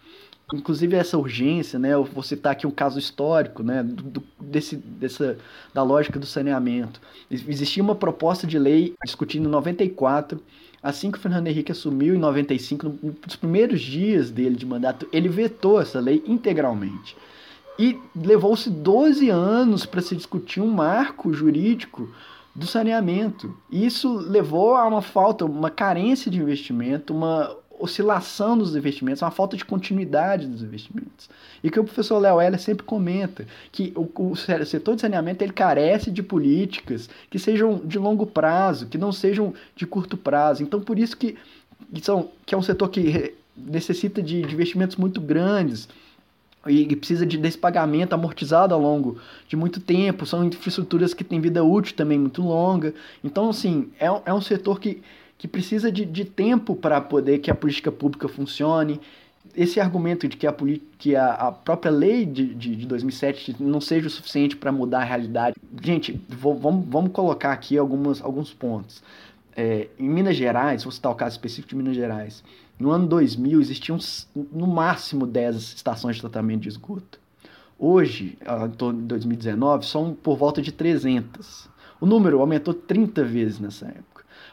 inclusive 0.53 0.95
essa 0.95 1.15
urgência, 1.15 1.77
né? 1.77 1.93
Eu 1.93 2.03
vou 2.03 2.23
citar 2.23 2.53
aqui 2.53 2.65
um 2.65 2.71
caso 2.71 2.97
histórico, 2.97 3.61
né? 3.61 3.83
Do, 3.83 4.23
desse, 4.39 4.75
dessa, 4.75 5.37
da 5.73 5.83
lógica 5.83 6.17
do 6.17 6.25
saneamento. 6.25 6.99
Existia 7.29 7.83
uma 7.83 7.93
proposta 7.93 8.47
de 8.47 8.57
lei 8.57 8.95
discutida 9.05 9.45
em 9.45 9.47
94, 9.47 10.41
assim 10.81 11.11
que 11.11 11.17
o 11.17 11.21
Fernando 11.21 11.47
Henrique 11.47 11.71
assumiu 11.71 12.15
em 12.15 12.17
95, 12.17 12.93
nos 13.25 13.35
primeiros 13.35 13.81
dias 13.81 14.29
dele 14.29 14.55
de 14.55 14.65
mandato, 14.65 15.07
ele 15.11 15.27
vetou 15.27 15.81
essa 15.81 15.99
lei 15.99 16.23
integralmente. 16.25 17.15
E 17.77 17.97
levou-se 18.15 18.69
12 18.69 19.29
anos 19.29 19.85
para 19.85 20.01
se 20.01 20.15
discutir 20.15 20.61
um 20.61 20.69
marco 20.69 21.33
jurídico 21.33 22.09
do 22.53 22.67
saneamento. 22.67 23.55
Isso 23.71 24.17
levou 24.17 24.75
a 24.75 24.85
uma 24.85 25.01
falta, 25.01 25.45
uma 25.45 25.69
carência 25.69 26.29
de 26.29 26.39
investimento, 26.39 27.13
uma 27.13 27.55
oscilação 27.79 28.57
dos 28.57 28.75
investimentos, 28.75 29.21
uma 29.21 29.31
falta 29.31 29.55
de 29.55 29.63
continuidade 29.63 30.45
dos 30.45 30.61
investimentos. 30.61 31.29
E 31.63 31.71
que 31.71 31.79
o 31.79 31.83
professor 31.83 32.19
Léo 32.19 32.41
Heller 32.41 32.59
sempre 32.59 32.85
comenta, 32.85 33.47
que 33.71 33.93
o, 33.95 34.31
o, 34.31 34.35
setor 34.35 34.95
de 34.95 35.01
saneamento 35.01 35.43
ele 35.43 35.53
carece 35.53 36.11
de 36.11 36.21
políticas 36.21 37.09
que 37.29 37.39
sejam 37.39 37.81
de 37.83 37.97
longo 37.97 38.25
prazo, 38.25 38.87
que 38.87 38.97
não 38.97 39.11
sejam 39.11 39.53
de 39.75 39.87
curto 39.87 40.17
prazo. 40.17 40.61
Então, 40.61 40.81
por 40.81 40.99
isso 40.99 41.15
que, 41.15 41.37
que, 41.93 42.01
são, 42.01 42.29
que 42.45 42.53
é 42.53 42.57
um 42.57 42.61
setor 42.61 42.89
que 42.89 43.33
necessita 43.55 44.21
de, 44.21 44.41
de 44.41 44.53
investimentos 44.53 44.97
muito 44.97 45.21
grandes, 45.21 45.87
e 46.67 46.93
precisa 46.95 47.25
de 47.25 47.37
desse 47.37 47.57
pagamento 47.57 48.13
amortizado 48.13 48.73
ao 48.73 48.81
longo 48.81 49.17
de 49.47 49.55
muito 49.55 49.79
tempo, 49.79 50.25
são 50.25 50.43
infraestruturas 50.43 51.13
que 51.13 51.23
têm 51.23 51.39
vida 51.39 51.63
útil 51.63 51.95
também 51.95 52.19
muito 52.19 52.41
longa. 52.41 52.93
Então, 53.23 53.49
assim, 53.49 53.89
é, 53.97 54.07
é 54.25 54.33
um 54.33 54.41
setor 54.41 54.77
que 54.79 55.01
que 55.39 55.47
precisa 55.47 55.89
de, 55.91 56.05
de 56.05 56.25
tempo 56.25 56.75
para 56.75 56.99
poder 56.99 57.39
que 57.39 57.49
a 57.49 57.55
política 57.55 57.91
pública 57.91 58.27
funcione. 58.27 58.99
Esse 59.55 59.79
argumento 59.79 60.27
de 60.27 60.35
que 60.35 60.45
a, 60.45 60.55
que 60.97 61.15
a, 61.15 61.31
a 61.33 61.51
própria 61.51 61.89
lei 61.89 62.25
de, 62.25 62.53
de, 62.53 62.75
de 62.75 62.85
2007 62.85 63.55
não 63.59 63.79
seja 63.79 64.07
o 64.07 64.09
suficiente 64.09 64.57
para 64.57 64.71
mudar 64.71 64.99
a 64.99 65.05
realidade. 65.05 65.55
Gente, 65.81 66.21
vou, 66.27 66.59
vamos, 66.59 66.85
vamos 66.87 67.11
colocar 67.13 67.53
aqui 67.53 67.77
algumas, 67.77 68.21
alguns 68.21 68.53
pontos. 68.53 69.01
é, 69.55 69.87
em 69.97 70.09
Minas 70.09 70.35
Gerais, 70.35 70.83
vou 70.83 70.91
citar 70.91 71.11
o 71.11 71.15
caso 71.15 71.35
específico 71.35 71.69
de 71.69 71.75
Minas 71.77 71.95
Gerais, 71.95 72.43
no 72.77 72.91
ano 72.91 73.07
2000 73.07 73.59
existiam 73.59 73.97
no 74.35 74.67
máximo 74.67 75.25
10 75.25 75.55
estações 75.55 76.15
de 76.15 76.21
tratamento 76.21 76.61
de 76.61 76.69
esgoto. 76.69 77.19
Hoje, 77.77 78.37
em 78.41 78.71
torno 78.71 79.01
de 79.01 79.07
2019, 79.07 79.85
são 79.85 80.13
por 80.13 80.37
volta 80.37 80.61
de 80.61 80.71
300. 80.71 81.69
O 81.99 82.05
número 82.05 82.39
aumentou 82.39 82.73
30 82.73 83.23
vezes 83.23 83.59
nessa 83.59 83.87
época. 83.87 84.08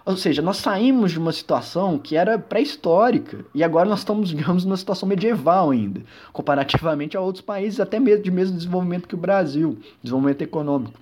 Ou 0.06 0.16
seja, 0.16 0.40
nós 0.40 0.58
saímos 0.58 1.10
de 1.10 1.18
uma 1.18 1.32
situação 1.32 1.98
que 1.98 2.14
era 2.14 2.38
pré-histórica 2.38 3.44
e 3.52 3.64
agora 3.64 3.88
nós 3.88 3.98
estamos, 3.98 4.28
digamos, 4.30 4.64
numa 4.64 4.76
situação 4.76 5.08
medieval 5.08 5.72
ainda, 5.72 6.00
comparativamente 6.32 7.16
a 7.16 7.20
outros 7.20 7.42
países, 7.44 7.80
até 7.80 7.98
mesmo 7.98 8.22
de 8.22 8.30
mesmo 8.30 8.56
desenvolvimento 8.56 9.08
que 9.08 9.16
o 9.16 9.18
Brasil, 9.18 9.76
desenvolvimento 10.00 10.42
econômico. 10.42 11.00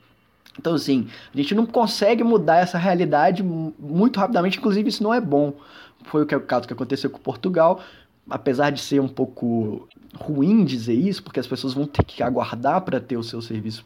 Então, 0.59 0.73
assim, 0.73 1.07
a 1.35 1.37
gente 1.37 1.55
não 1.55 1.67
consegue 1.67 2.25
mudar 2.25 2.59
essa 2.59 2.79
realidade 2.79 3.43
muito 3.43 4.19
rapidamente, 4.19 4.57
inclusive 4.57 4.89
isso 4.89 5.03
não 5.03 5.13
é 5.13 5.21
bom. 5.21 5.53
Foi 6.05 6.23
o, 6.23 6.27
que, 6.27 6.35
o 6.35 6.41
caso 6.41 6.67
que 6.67 6.73
aconteceu 6.73 7.11
com 7.11 7.19
Portugal, 7.19 7.81
apesar 8.31 8.71
de 8.71 8.81
ser 8.81 9.01
um 9.01 9.09
pouco 9.09 9.87
ruim 10.17 10.65
dizer 10.65 10.95
isso, 10.95 11.23
porque 11.23 11.41
as 11.41 11.47
pessoas 11.47 11.75
vão 11.75 11.87
ter 11.87 12.05
que 12.05 12.23
aguardar 12.23 12.81
para 12.81 13.01
ter 13.01 13.19
o 13.19 13.23
seu 13.23 13.43
serviço 13.43 13.85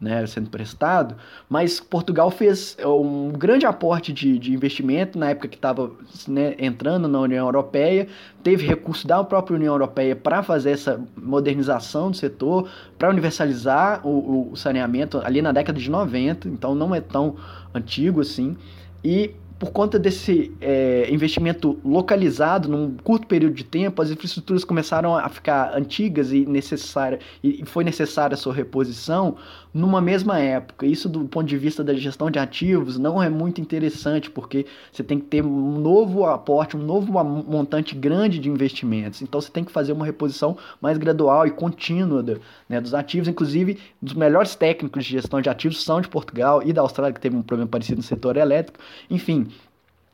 né, 0.00 0.26
sendo 0.26 0.48
prestado, 0.48 1.14
mas 1.48 1.78
Portugal 1.78 2.30
fez 2.30 2.74
é, 2.78 2.86
um 2.86 3.30
grande 3.30 3.66
aporte 3.66 4.12
de, 4.12 4.38
de 4.38 4.54
investimento 4.54 5.18
na 5.18 5.30
época 5.30 5.48
que 5.48 5.56
estava 5.56 5.90
né, 6.26 6.54
entrando 6.58 7.06
na 7.06 7.20
União 7.20 7.46
Europeia, 7.46 8.08
teve 8.42 8.66
recurso 8.66 9.06
da 9.06 9.22
própria 9.22 9.56
União 9.56 9.74
Europeia 9.74 10.16
para 10.16 10.42
fazer 10.42 10.70
essa 10.70 10.98
modernização 11.14 12.10
do 12.10 12.16
setor, 12.16 12.70
para 12.98 13.10
universalizar 13.10 14.06
o, 14.06 14.52
o 14.52 14.56
saneamento 14.56 15.18
ali 15.18 15.42
na 15.42 15.52
década 15.52 15.78
de 15.78 15.90
90, 15.90 16.48
então 16.48 16.74
não 16.74 16.94
é 16.94 17.00
tão 17.00 17.36
antigo 17.74 18.22
assim, 18.22 18.56
e 19.04 19.34
por 19.60 19.72
conta 19.72 19.98
desse 19.98 20.50
é, 20.58 21.06
investimento 21.12 21.78
localizado 21.84 22.66
num 22.66 22.96
curto 22.96 23.26
período 23.26 23.54
de 23.54 23.62
tempo, 23.62 24.00
as 24.00 24.10
infraestruturas 24.10 24.64
começaram 24.64 25.14
a 25.14 25.28
ficar 25.28 25.76
antigas 25.76 26.32
e 26.32 26.46
necessária 26.46 27.18
e 27.44 27.62
foi 27.66 27.84
necessária 27.84 28.32
a 28.32 28.38
sua 28.38 28.54
reposição 28.54 29.36
numa 29.72 30.00
mesma 30.00 30.38
época. 30.38 30.86
Isso 30.86 31.08
do 31.08 31.24
ponto 31.24 31.46
de 31.46 31.56
vista 31.56 31.82
da 31.82 31.94
gestão 31.94 32.30
de 32.30 32.38
ativos 32.38 32.98
não 32.98 33.22
é 33.22 33.28
muito 33.28 33.60
interessante 33.60 34.30
porque 34.30 34.66
você 34.92 35.02
tem 35.02 35.18
que 35.18 35.26
ter 35.26 35.44
um 35.44 35.78
novo 35.78 36.24
aporte, 36.26 36.76
um 36.76 36.82
novo 36.82 37.12
montante 37.12 37.94
grande 37.94 38.38
de 38.38 38.48
investimentos. 38.48 39.22
Então 39.22 39.40
você 39.40 39.50
tem 39.50 39.64
que 39.64 39.72
fazer 39.72 39.92
uma 39.92 40.04
reposição 40.04 40.56
mais 40.80 40.98
gradual 40.98 41.46
e 41.46 41.50
contínua 41.50 42.24
né, 42.68 42.80
dos 42.80 42.94
ativos. 42.94 43.28
Inclusive, 43.28 43.78
os 44.02 44.14
melhores 44.14 44.54
técnicos 44.54 45.04
de 45.04 45.12
gestão 45.12 45.40
de 45.40 45.48
ativos 45.48 45.82
são 45.82 46.00
de 46.00 46.08
Portugal 46.08 46.62
e 46.64 46.72
da 46.72 46.82
Austrália 46.82 47.14
que 47.14 47.20
teve 47.20 47.36
um 47.36 47.42
problema 47.42 47.70
parecido 47.70 47.98
no 47.98 48.02
setor 48.02 48.36
elétrico. 48.36 48.78
Enfim, 49.08 49.46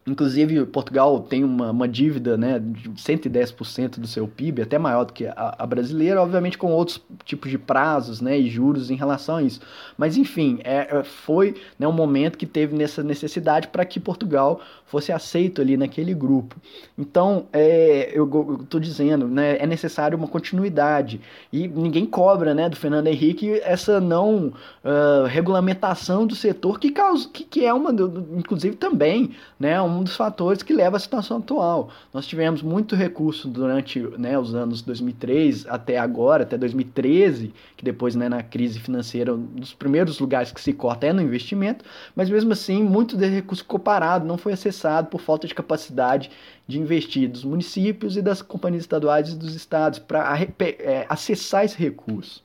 Inclusive, 0.06 0.64
Portugal 0.66 1.18
tem 1.20 1.42
uma, 1.42 1.72
uma 1.72 1.88
dívida 1.88 2.36
né, 2.36 2.60
de 2.60 2.90
110% 2.90 3.98
do 3.98 4.06
seu 4.06 4.28
PIB, 4.28 4.62
até 4.62 4.78
maior 4.78 5.04
do 5.04 5.12
que 5.12 5.26
a, 5.26 5.56
a, 5.58 5.66
brasileira, 5.66 6.22
obviamente 6.22 6.56
com 6.56 6.70
outros 6.70 7.02
tipos 7.24 7.50
de 7.50 7.58
prazos 7.58 8.20
né, 8.20 8.38
e 8.38 8.48
juros 8.48 8.88
em 8.88 8.94
relação 8.94 9.36
a 9.36 9.42
isso. 9.42 9.60
Mas, 9.98 10.16
enfim, 10.16 10.60
é, 10.62 10.98
é 10.98 11.02
foi 11.02 11.56
né, 11.76 11.88
um 11.88 11.92
momento 11.92 12.38
que 12.38 12.46
teve 12.46 12.76
nessa 12.76 13.02
necessidade 13.02 13.66
para 13.66 13.84
que 13.84 13.98
Portugal 13.98 14.60
fosse 14.84 15.10
aceito 15.10 15.60
ali 15.60 15.76
naquele 15.76 16.14
grupo. 16.14 16.54
Então, 16.96 17.46
é, 17.52 18.12
eu 18.14 18.60
estou 18.62 18.78
dizendo, 18.78 19.26
né, 19.26 19.58
é 19.58 19.66
necessário 19.66 20.16
uma 20.16 20.28
continuidade. 20.28 21.20
E 21.52 21.66
ninguém 21.66 22.06
cobra 22.06 22.54
né, 22.54 22.68
do 22.68 22.76
Fernando 22.76 23.08
Henrique 23.08 23.60
essa 23.64 24.00
não 24.00 24.52
uh, 24.84 25.26
regulamentação 25.26 26.26
do 26.26 26.36
setor, 26.36 26.78
que, 26.78 26.92
causa, 26.92 27.28
que, 27.28 27.42
que 27.42 27.64
é 27.64 27.74
uma, 27.74 27.90
inclusive 28.36 28.76
também, 28.76 29.32
né, 29.58 29.80
um 29.96 30.02
dos 30.02 30.14
fatores 30.14 30.62
que 30.62 30.72
leva 30.72 30.96
à 30.96 31.00
situação 31.00 31.38
atual. 31.38 31.90
Nós 32.12 32.26
tivemos 32.26 32.62
muito 32.62 32.94
recurso 32.94 33.48
durante 33.48 34.00
né, 34.18 34.38
os 34.38 34.54
anos 34.54 34.82
2003 34.82 35.66
até 35.68 35.98
agora, 35.98 36.42
até 36.42 36.56
2013, 36.56 37.52
que 37.76 37.84
depois 37.84 38.14
né, 38.14 38.28
na 38.28 38.42
crise 38.42 38.78
financeira, 38.78 39.34
um 39.34 39.44
dos 39.44 39.72
primeiros 39.74 40.18
lugares 40.18 40.52
que 40.52 40.60
se 40.60 40.72
corta 40.72 41.06
é 41.06 41.12
no 41.12 41.22
investimento, 41.22 41.84
mas 42.14 42.30
mesmo 42.30 42.52
assim, 42.52 42.82
muito 42.82 43.16
desse 43.16 43.34
recurso 43.34 43.62
ficou 43.62 43.78
parado, 43.78 44.26
não 44.26 44.38
foi 44.38 44.52
acessado 44.52 45.08
por 45.08 45.20
falta 45.20 45.46
de 45.46 45.54
capacidade 45.54 46.30
de 46.68 46.78
investir 46.78 47.28
dos 47.28 47.44
municípios 47.44 48.16
e 48.16 48.22
das 48.22 48.42
companhias 48.42 48.82
estaduais 48.82 49.30
e 49.30 49.36
dos 49.36 49.54
estados 49.54 49.98
para 49.98 50.38
é, 50.60 51.06
acessar 51.08 51.64
esse 51.64 51.78
recurso. 51.78 52.42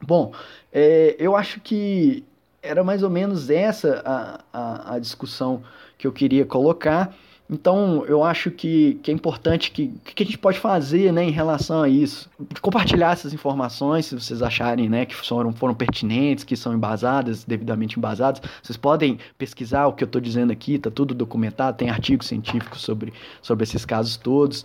Bom, 0.00 0.32
é, 0.72 1.16
eu 1.18 1.36
acho 1.36 1.60
que 1.60 2.24
era 2.62 2.84
mais 2.84 3.02
ou 3.02 3.10
menos 3.10 3.50
essa 3.50 4.02
a, 4.04 4.40
a, 4.52 4.94
a 4.94 4.98
discussão 4.98 5.62
que 6.00 6.06
eu 6.06 6.12
queria 6.12 6.46
colocar. 6.46 7.14
Então, 7.52 8.04
eu 8.06 8.22
acho 8.22 8.50
que, 8.50 8.94
que 9.02 9.10
é 9.10 9.14
importante 9.14 9.72
que 9.72 9.88
que 9.88 10.22
a 10.22 10.26
gente 10.26 10.38
pode 10.38 10.58
fazer 10.58 11.12
né, 11.12 11.24
em 11.24 11.30
relação 11.30 11.82
a 11.82 11.88
isso. 11.88 12.30
Compartilhar 12.62 13.12
essas 13.12 13.34
informações, 13.34 14.06
se 14.06 14.14
vocês 14.14 14.40
acharem 14.40 14.88
né, 14.88 15.04
que 15.04 15.14
foram, 15.14 15.52
foram 15.52 15.74
pertinentes, 15.74 16.44
que 16.44 16.56
são 16.56 16.72
embasadas, 16.72 17.44
devidamente 17.44 17.98
embasadas. 17.98 18.40
Vocês 18.62 18.76
podem 18.76 19.18
pesquisar 19.36 19.88
o 19.88 19.92
que 19.92 20.02
eu 20.02 20.06
estou 20.06 20.20
dizendo 20.20 20.52
aqui, 20.52 20.76
está 20.76 20.90
tudo 20.90 21.12
documentado, 21.12 21.76
tem 21.76 21.90
artigos 21.90 22.28
científicos 22.28 22.80
sobre, 22.80 23.12
sobre 23.42 23.64
esses 23.64 23.84
casos 23.84 24.16
todos. 24.16 24.64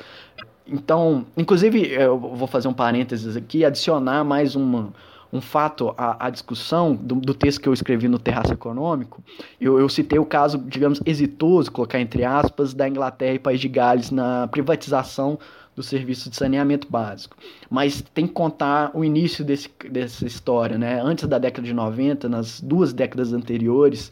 Então, 0.67 1.25
inclusive, 1.35 1.91
eu 1.91 2.17
vou 2.17 2.47
fazer 2.47 2.67
um 2.67 2.73
parênteses 2.73 3.35
aqui, 3.35 3.65
adicionar 3.65 4.23
mais 4.23 4.55
uma 4.55 4.93
um 5.31 5.41
fato 5.41 5.93
à, 5.97 6.27
à 6.27 6.29
discussão 6.29 6.95
do, 6.95 7.15
do, 7.15 7.33
texto 7.33 7.61
que 7.61 7.67
eu 7.67 7.73
escrevi 7.73 8.07
no 8.07 8.19
Terraço 8.19 8.53
Econômico, 8.53 9.23
eu, 9.59 9.79
eu, 9.79 9.89
citei 9.89 10.19
o 10.19 10.25
caso, 10.25 10.57
digamos, 10.57 11.01
exitoso, 11.05 11.71
colocar 11.71 11.99
entre 11.99 12.23
aspas, 12.23 12.73
da 12.73 12.87
Inglaterra 12.87 13.33
e 13.33 13.39
País 13.39 13.59
de 13.59 13.67
Gales 13.67 14.11
na 14.11 14.47
privatização 14.47 15.37
do 15.75 15.83
serviço 15.83 16.29
de 16.29 16.37
saneamento 16.37 16.87
básico. 16.89 17.35
Mas 17.69 18.01
tem 18.13 18.25
que 18.25 18.33
contar 18.33 18.91
o 18.93 19.03
início 19.03 19.43
desse, 19.43 19.69
dessa 19.89 20.25
história, 20.25 20.77
né? 20.77 21.01
Antes 21.01 21.27
da 21.27 21.37
década 21.37 21.67
de 21.67 21.73
90, 21.73 22.29
nas 22.29 22.61
duas 22.61 22.93
décadas 22.93 23.33
anteriores, 23.33 24.09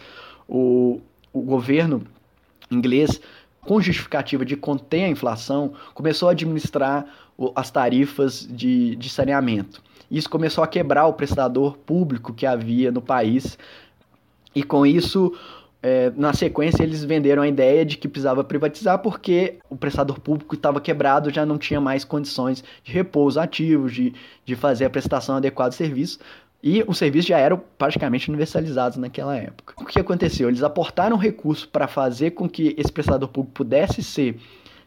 o, 0.48 1.00
o 1.32 1.42
governo 1.42 2.04
inglês 2.70 3.22
com 3.66 3.80
justificativa 3.82 4.46
de 4.46 4.56
conter 4.56 5.06
a 5.06 5.10
inflação, 5.10 5.74
começou 5.94 6.30
a 6.30 6.32
administrar 6.32 7.06
as 7.56 7.72
tarifas 7.72 8.48
de, 8.50 8.96
de 8.96 9.10
saneamento. 9.10 9.82
Isso 10.10 10.30
começou 10.30 10.64
a 10.64 10.68
quebrar 10.68 11.08
o 11.08 11.14
prestador 11.14 11.78
público 11.78 12.34
que 12.34 12.46
havia 12.46 12.92
no 12.92 13.02
país, 13.02 13.58
e 14.56 14.62
com 14.62 14.86
isso, 14.86 15.34
é, 15.82 16.12
na 16.16 16.34
sequência, 16.34 16.84
eles 16.84 17.04
venderam 17.04 17.42
a 17.42 17.48
ideia 17.48 17.84
de 17.86 17.98
que 17.98 18.08
precisava 18.08 18.44
privatizar 18.44 19.00
porque 19.00 19.58
o 19.70 19.76
prestador 19.76 20.20
público 20.20 20.56
estava 20.56 20.80
quebrado, 20.80 21.30
já 21.30 21.46
não 21.46 21.58
tinha 21.58 21.82
mais 21.82 22.04
condições 22.04 22.64
de 22.84 22.92
repor 22.92 23.28
os 23.28 23.38
ativos, 23.38 23.94
de, 23.94 24.14
de 24.46 24.56
fazer 24.56 24.86
a 24.86 24.90
prestação 24.90 25.38
adequada 25.38 25.72
de 25.72 25.76
serviço. 25.76 26.20
E 26.62 26.82
os 26.88 26.98
serviços 26.98 27.28
já 27.28 27.38
eram 27.38 27.62
praticamente 27.78 28.30
universalizados 28.30 28.98
naquela 28.98 29.36
época. 29.36 29.74
O 29.78 29.86
que 29.86 30.00
aconteceu? 30.00 30.48
Eles 30.48 30.64
aportaram 30.64 31.18
recursos 31.18 31.66
para 31.66 31.90
fazer 31.90 32.32
com 32.32 32.48
que 32.48 32.74
esse 32.78 32.90
prestador 32.90 33.28
público 33.28 33.54
pudesse 33.54 34.02
ser 34.02 34.40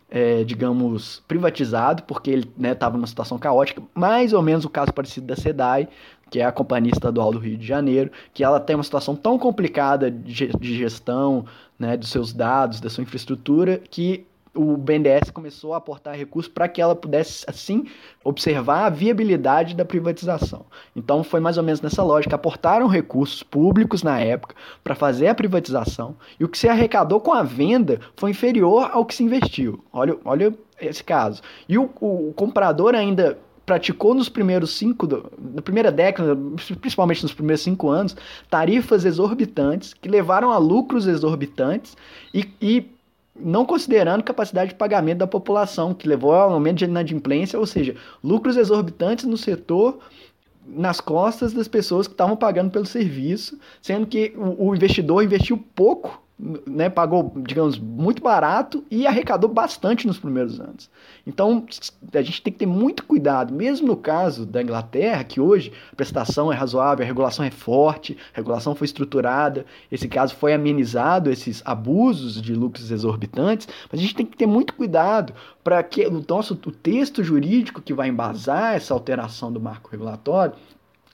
é, 0.09 0.45
digamos, 0.45 1.23
privatizado, 1.27 2.05
porque 2.05 2.31
ele 2.31 2.51
estava 2.63 2.93
né, 2.95 2.99
numa 2.99 3.07
situação 3.07 3.39
caótica, 3.39 3.83
mais 3.95 4.33
ou 4.33 4.43
menos 4.43 4.65
o 4.65 4.71
caso 4.71 4.93
parecido 4.93 5.27
da 5.27 5.37
SEDAI, 5.37 5.89
que 6.31 6.41
é 6.41 6.45
a 6.45 6.53
Companhia 6.53 6.93
Estadual 6.93 7.33
do 7.33 7.39
Rio 7.39 7.57
de 7.57 7.67
Janeiro, 7.67 8.11
que 8.33 8.43
ela 8.43 8.61
tem 8.61 8.77
uma 8.77 8.83
situação 8.83 9.15
tão 9.15 9.39
complicada 9.39 10.11
de, 10.11 10.51
gestão 10.61 11.45
né, 11.79 11.97
dos 11.97 12.09
seus 12.09 12.33
dados, 12.33 12.81
da 12.81 12.91
sua 12.91 13.03
infraestrutura, 13.03 13.81
que 13.91 14.27
o 14.57 14.77
BNDES 14.77 15.31
começou 15.31 15.75
a 15.75 15.77
aportar 15.77 16.17
recursos 16.17 16.51
para 16.51 16.69
que 16.69 16.81
ela 16.81 16.95
pudesse, 16.95 17.45
assim, 17.47 17.85
observar 18.25 18.87
a 18.87 18.91
viabilidade 18.91 19.75
da 19.75 19.85
privatização. 19.85 20.67
Então, 20.95 21.23
foi 21.23 21.41
mais 21.41 21.59
ou 21.59 21.63
menos 21.63 21.81
nessa 21.81 22.03
lógica. 22.03 22.35
Aportaram 22.35 22.87
recursos 22.87 23.43
públicos 23.43 24.03
na 24.03 24.19
época 24.21 24.55
para 24.83 24.95
fazer 24.95 25.29
a 25.29 25.35
privatização 25.35 26.17
e 26.41 26.45
o 26.45 26.49
que 26.49 26.59
se 26.59 26.69
arrecadou 26.69 27.21
com 27.21 27.33
a 27.33 27.43
venda 27.43 28.01
foi 28.17 28.31
inferior 28.31 28.91
ao 28.93 29.05
que 29.05 29.15
se 29.15 29.23
investiu. 29.23 29.85
Olha, 29.93 30.17
olha 30.25 30.55
esse 30.81 31.05
caso. 31.05 31.43
E 31.69 31.79
o, 31.79 31.91
o 32.01 32.33
comprador 32.35 32.95
ainda 32.95 33.39
praticou 33.67 34.15
nos 34.15 34.29
primeiros 34.29 34.77
cinco, 34.79 35.09
na 35.55 35.61
primeira 35.61 35.91
década, 35.91 36.39
principalmente 36.81 37.25
nos 37.25 37.35
primeiros 37.35 37.63
cinco 37.63 37.89
anos, 37.89 38.17
tarifas 38.49 39.05
exorbitantes 39.05 39.93
que 39.93 40.09
levaram 40.09 40.53
a 40.53 40.59
lucros 40.59 41.09
exorbitantes 41.09 41.97
e, 42.33 42.49
e 42.63 42.96
não 43.39 43.65
considerando 43.65 44.23
capacidade 44.23 44.71
de 44.71 44.77
pagamento 44.77 45.19
da 45.19 45.27
população, 45.27 45.95
que 45.95 46.09
levou 46.09 46.33
ao 46.33 46.53
aumento 46.53 46.79
de 46.79 46.85
inadimplência, 46.85 47.59
ou 47.59 47.67
seja, 47.67 47.95
lucros 48.23 48.57
exorbitantes 48.57 49.25
no 49.25 49.37
setor 49.37 49.99
nas 50.67 51.01
costas 51.01 51.53
das 51.53 51.69
pessoas 51.69 52.09
que 52.09 52.15
estavam 52.15 52.37
pagando 52.37 52.71
pelo 52.71 52.87
serviço, 52.87 53.59
sendo 53.81 54.07
que 54.07 54.35
o, 54.37 54.75
investidor 54.75 55.23
investiu 55.23 55.63
pouco 55.75 56.21
né, 56.39 56.91
pagou, 56.91 57.33
digamos, 57.47 57.79
muito 57.79 58.23
barato 58.23 58.85
e 58.91 59.07
arrecadou 59.07 59.49
bastante 59.49 60.07
nos 60.07 60.19
primeiros 60.19 60.61
anos. 60.61 60.91
Então, 61.27 61.65
a 62.13 62.23
gente 62.23 62.43
tem 62.43 62.53
que 62.53 62.59
ter 62.59 62.67
muito 62.67 63.05
cuidado, 63.05 63.55
mesmo 63.55 63.87
no 63.87 63.97
caso 63.97 64.45
da 64.45 64.63
Inglaterra, 64.63 65.25
que 65.25 65.41
hoje 65.41 65.73
a 65.91 65.97
prestação 65.97 66.53
é 66.53 66.55
razoável, 66.55 67.03
a 67.05 67.07
regulação 67.07 67.45
é 67.45 67.51
forte, 67.51 68.19
a 68.35 68.37
regulação 68.37 68.75
foi 68.75 68.85
estruturada, 68.85 69.65
esse 69.91 70.07
caso 70.09 70.35
foi 70.35 70.53
amenizado, 70.53 71.31
esses 71.31 71.63
abusos 71.65 72.41
de 72.43 72.55
lucros 72.55 72.91
exorbitantes, 72.91 73.67
mas 73.91 73.99
a 73.99 74.03
gente 74.03 74.15
tem 74.15 74.27
que 74.27 74.37
ter 74.37 74.47
muito 74.47 74.75
cuidado 74.75 75.33
para 75.65 75.83
que 75.83 76.07
o 76.07 76.23
nosso 76.29 76.55
o 76.67 76.71
texto 76.71 77.25
jurídico 77.25 77.81
que 77.81 77.95
vai 77.95 78.09
embasar 78.09 78.75
essa 78.75 78.93
alteração 78.93 79.53
do 79.53 79.61
marco 79.61 79.91
regulatório 79.91 80.55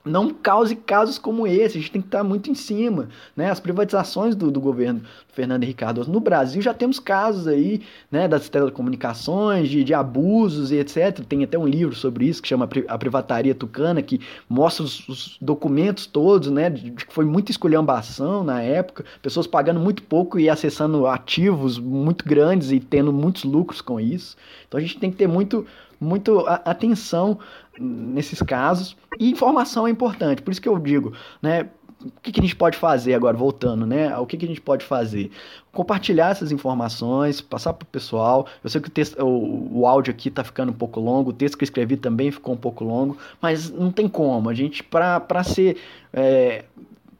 não 0.05 0.33
cause 0.33 0.75
casos 0.75 1.17
como 1.17 1.47
esse. 1.47 1.77
A 1.77 1.81
gente 1.81 1.91
tem 1.91 2.01
que 2.01 2.07
estar 2.07 2.23
muito 2.23 2.51
em 2.51 2.55
cima. 2.55 3.09
Né? 3.35 3.49
As 3.49 3.59
privatizações 3.59 4.35
do, 4.35 4.51
do 4.51 4.59
governo 4.59 5.01
Fernando 5.29 5.63
Henrique 5.63 5.79
Cardoso 5.79 6.11
no 6.11 6.19
Brasil 6.19 6.61
já 6.61 6.73
temos 6.73 6.99
casos 6.99 7.47
aí 7.47 7.81
né, 8.11 8.27
das 8.27 8.49
telecomunicações, 8.49 9.69
de, 9.69 9.83
de 9.83 9.93
abusos 9.93 10.71
e 10.71 10.75
etc. 10.77 11.19
Tem 11.27 11.43
até 11.43 11.57
um 11.57 11.65
livro 11.65 11.95
sobre 11.95 12.25
isso 12.25 12.41
que 12.41 12.47
chama 12.47 12.69
A 12.87 12.97
Privataria 12.97 13.55
Tucana, 13.55 14.01
que 14.01 14.19
mostra 14.47 14.83
os, 14.83 15.07
os 15.07 15.37
documentos 15.41 16.05
todos, 16.05 16.49
né? 16.49 16.69
De, 16.69 16.91
de 16.91 17.05
que 17.05 17.13
foi 17.13 17.25
muita 17.25 17.51
esculhambação 17.51 18.43
na 18.43 18.61
época, 18.61 19.05
pessoas 19.21 19.47
pagando 19.47 19.79
muito 19.79 20.03
pouco 20.03 20.39
e 20.39 20.49
acessando 20.49 21.07
ativos 21.07 21.79
muito 21.79 22.25
grandes 22.25 22.71
e 22.71 22.79
tendo 22.79 23.11
muitos 23.11 23.43
lucros 23.43 23.81
com 23.81 23.99
isso. 23.99 24.35
Então 24.67 24.77
a 24.77 24.81
gente 24.81 24.99
tem 24.99 25.11
que 25.11 25.17
ter 25.17 25.27
muito, 25.27 25.65
muito 26.03 26.45
atenção 26.47 27.39
nesses 27.79 28.41
casos. 28.41 28.95
E 29.19 29.29
informação 29.29 29.87
é 29.87 29.91
importante, 29.91 30.41
por 30.41 30.51
isso 30.51 30.61
que 30.61 30.69
eu 30.69 30.77
digo, 30.77 31.13
né? 31.41 31.69
O 32.05 32.11
que, 32.21 32.33
que 32.33 32.39
a 32.41 32.43
gente 32.43 32.55
pode 32.55 32.77
fazer 32.77 33.13
agora, 33.13 33.37
voltando, 33.37 33.85
né? 33.85 34.17
O 34.17 34.25
que, 34.25 34.35
que 34.35 34.43
a 34.43 34.47
gente 34.47 34.59
pode 34.59 34.83
fazer? 34.83 35.31
Compartilhar 35.71 36.31
essas 36.31 36.51
informações, 36.51 37.39
passar 37.39 37.71
para 37.71 37.85
o 37.85 37.87
pessoal. 37.87 38.45
Eu 38.61 38.69
sei 38.69 38.81
que 38.81 38.89
o, 38.89 38.91
texto, 38.91 39.23
o, 39.23 39.79
o 39.79 39.87
áudio 39.87 40.11
aqui 40.11 40.27
está 40.27 40.43
ficando 40.43 40.69
um 40.69 40.75
pouco 40.75 40.99
longo, 40.99 41.29
o 41.29 41.33
texto 41.33 41.57
que 41.57 41.63
eu 41.63 41.65
escrevi 41.65 41.95
também 41.95 42.29
ficou 42.29 42.55
um 42.55 42.57
pouco 42.57 42.83
longo, 42.83 43.17
mas 43.41 43.71
não 43.71 43.89
tem 43.89 44.09
como. 44.09 44.49
A 44.49 44.53
gente, 44.53 44.83
para 44.83 45.43
ser. 45.43 45.77
É, 46.11 46.65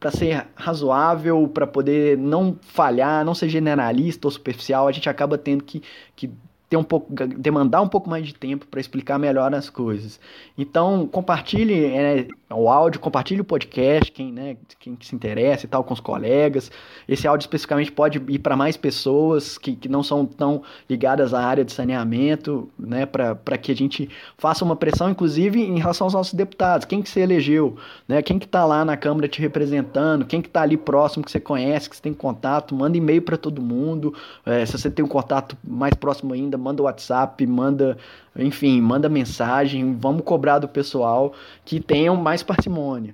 para 0.03 0.11
ser 0.11 0.47
razoável, 0.53 1.47
para 1.47 1.65
poder 1.65 2.17
não 2.17 2.57
falhar, 2.61 3.23
não 3.23 3.33
ser 3.33 3.47
generalista 3.47 4.27
ou 4.27 4.31
superficial, 4.31 4.85
a 4.85 4.91
gente 4.91 5.07
acaba 5.07 5.37
tendo 5.37 5.63
que, 5.63 5.81
que 6.13 6.29
ter 6.73 6.77
um 6.77 6.83
pouco, 6.83 7.13
demandar 7.37 7.83
um 7.83 7.87
pouco 7.87 8.09
mais 8.09 8.25
de 8.25 8.33
tempo 8.33 8.65
para 8.65 8.79
explicar 8.79 9.19
melhor 9.19 9.53
as 9.53 9.69
coisas. 9.69 10.19
Então, 10.57 11.05
compartilhe 11.05 11.85
é, 11.85 12.27
o 12.49 12.67
áudio, 12.67 12.99
compartilhe 12.99 13.41
o 13.41 13.43
podcast, 13.43 14.11
quem, 14.11 14.31
né, 14.31 14.57
quem 14.79 14.97
se 14.99 15.13
interessa 15.13 15.65
e 15.65 15.69
tal, 15.69 15.83
com 15.83 15.93
os 15.93 15.99
colegas. 15.99 16.71
Esse 17.07 17.27
áudio 17.27 17.43
especificamente 17.43 17.91
pode 17.91 18.19
ir 18.27 18.39
para 18.39 18.55
mais 18.55 18.75
pessoas 18.75 19.59
que, 19.59 19.75
que 19.75 19.87
não 19.87 20.01
são 20.01 20.25
tão 20.25 20.63
ligadas 20.89 21.31
à 21.31 21.43
área 21.43 21.63
de 21.63 21.71
saneamento, 21.71 22.67
né, 22.77 23.05
para 23.05 23.57
que 23.57 23.71
a 23.71 23.75
gente 23.75 24.09
faça 24.35 24.65
uma 24.65 24.75
pressão, 24.75 25.11
inclusive, 25.11 25.61
em 25.61 25.77
relação 25.77 26.05
aos 26.05 26.13
nossos 26.13 26.33
deputados. 26.33 26.85
Quem 26.85 27.03
que 27.03 27.09
você 27.09 27.19
elegeu, 27.19 27.77
né, 28.07 28.23
quem 28.23 28.39
que 28.39 28.45
está 28.45 28.65
lá 28.65 28.83
na 28.83 28.97
Câmara 28.97 29.27
te 29.27 29.39
representando, 29.39 30.25
quem 30.25 30.41
que 30.41 30.47
está 30.47 30.63
ali 30.63 30.77
próximo, 30.77 31.23
que 31.23 31.31
você 31.31 31.39
conhece, 31.39 31.87
que 31.87 31.95
você 31.95 32.01
tem 32.01 32.13
contato, 32.13 32.73
manda 32.73 32.97
e-mail 32.97 33.21
para 33.21 33.37
todo 33.37 33.61
mundo. 33.61 34.11
É, 34.43 34.65
se 34.65 34.71
você 34.75 34.89
tem 34.89 35.05
um 35.05 35.07
contato 35.07 35.55
mais 35.63 35.93
próximo 35.93 36.33
ainda, 36.33 36.57
manda 36.63 36.81
WhatsApp, 36.81 37.45
manda, 37.45 37.97
enfim, 38.35 38.81
manda 38.81 39.09
mensagem, 39.09 39.95
vamos 39.97 40.23
cobrar 40.23 40.59
do 40.59 40.67
pessoal 40.67 41.33
que 41.65 41.79
tenham 41.79 42.15
mais 42.15 42.41
parcimônia 42.41 43.13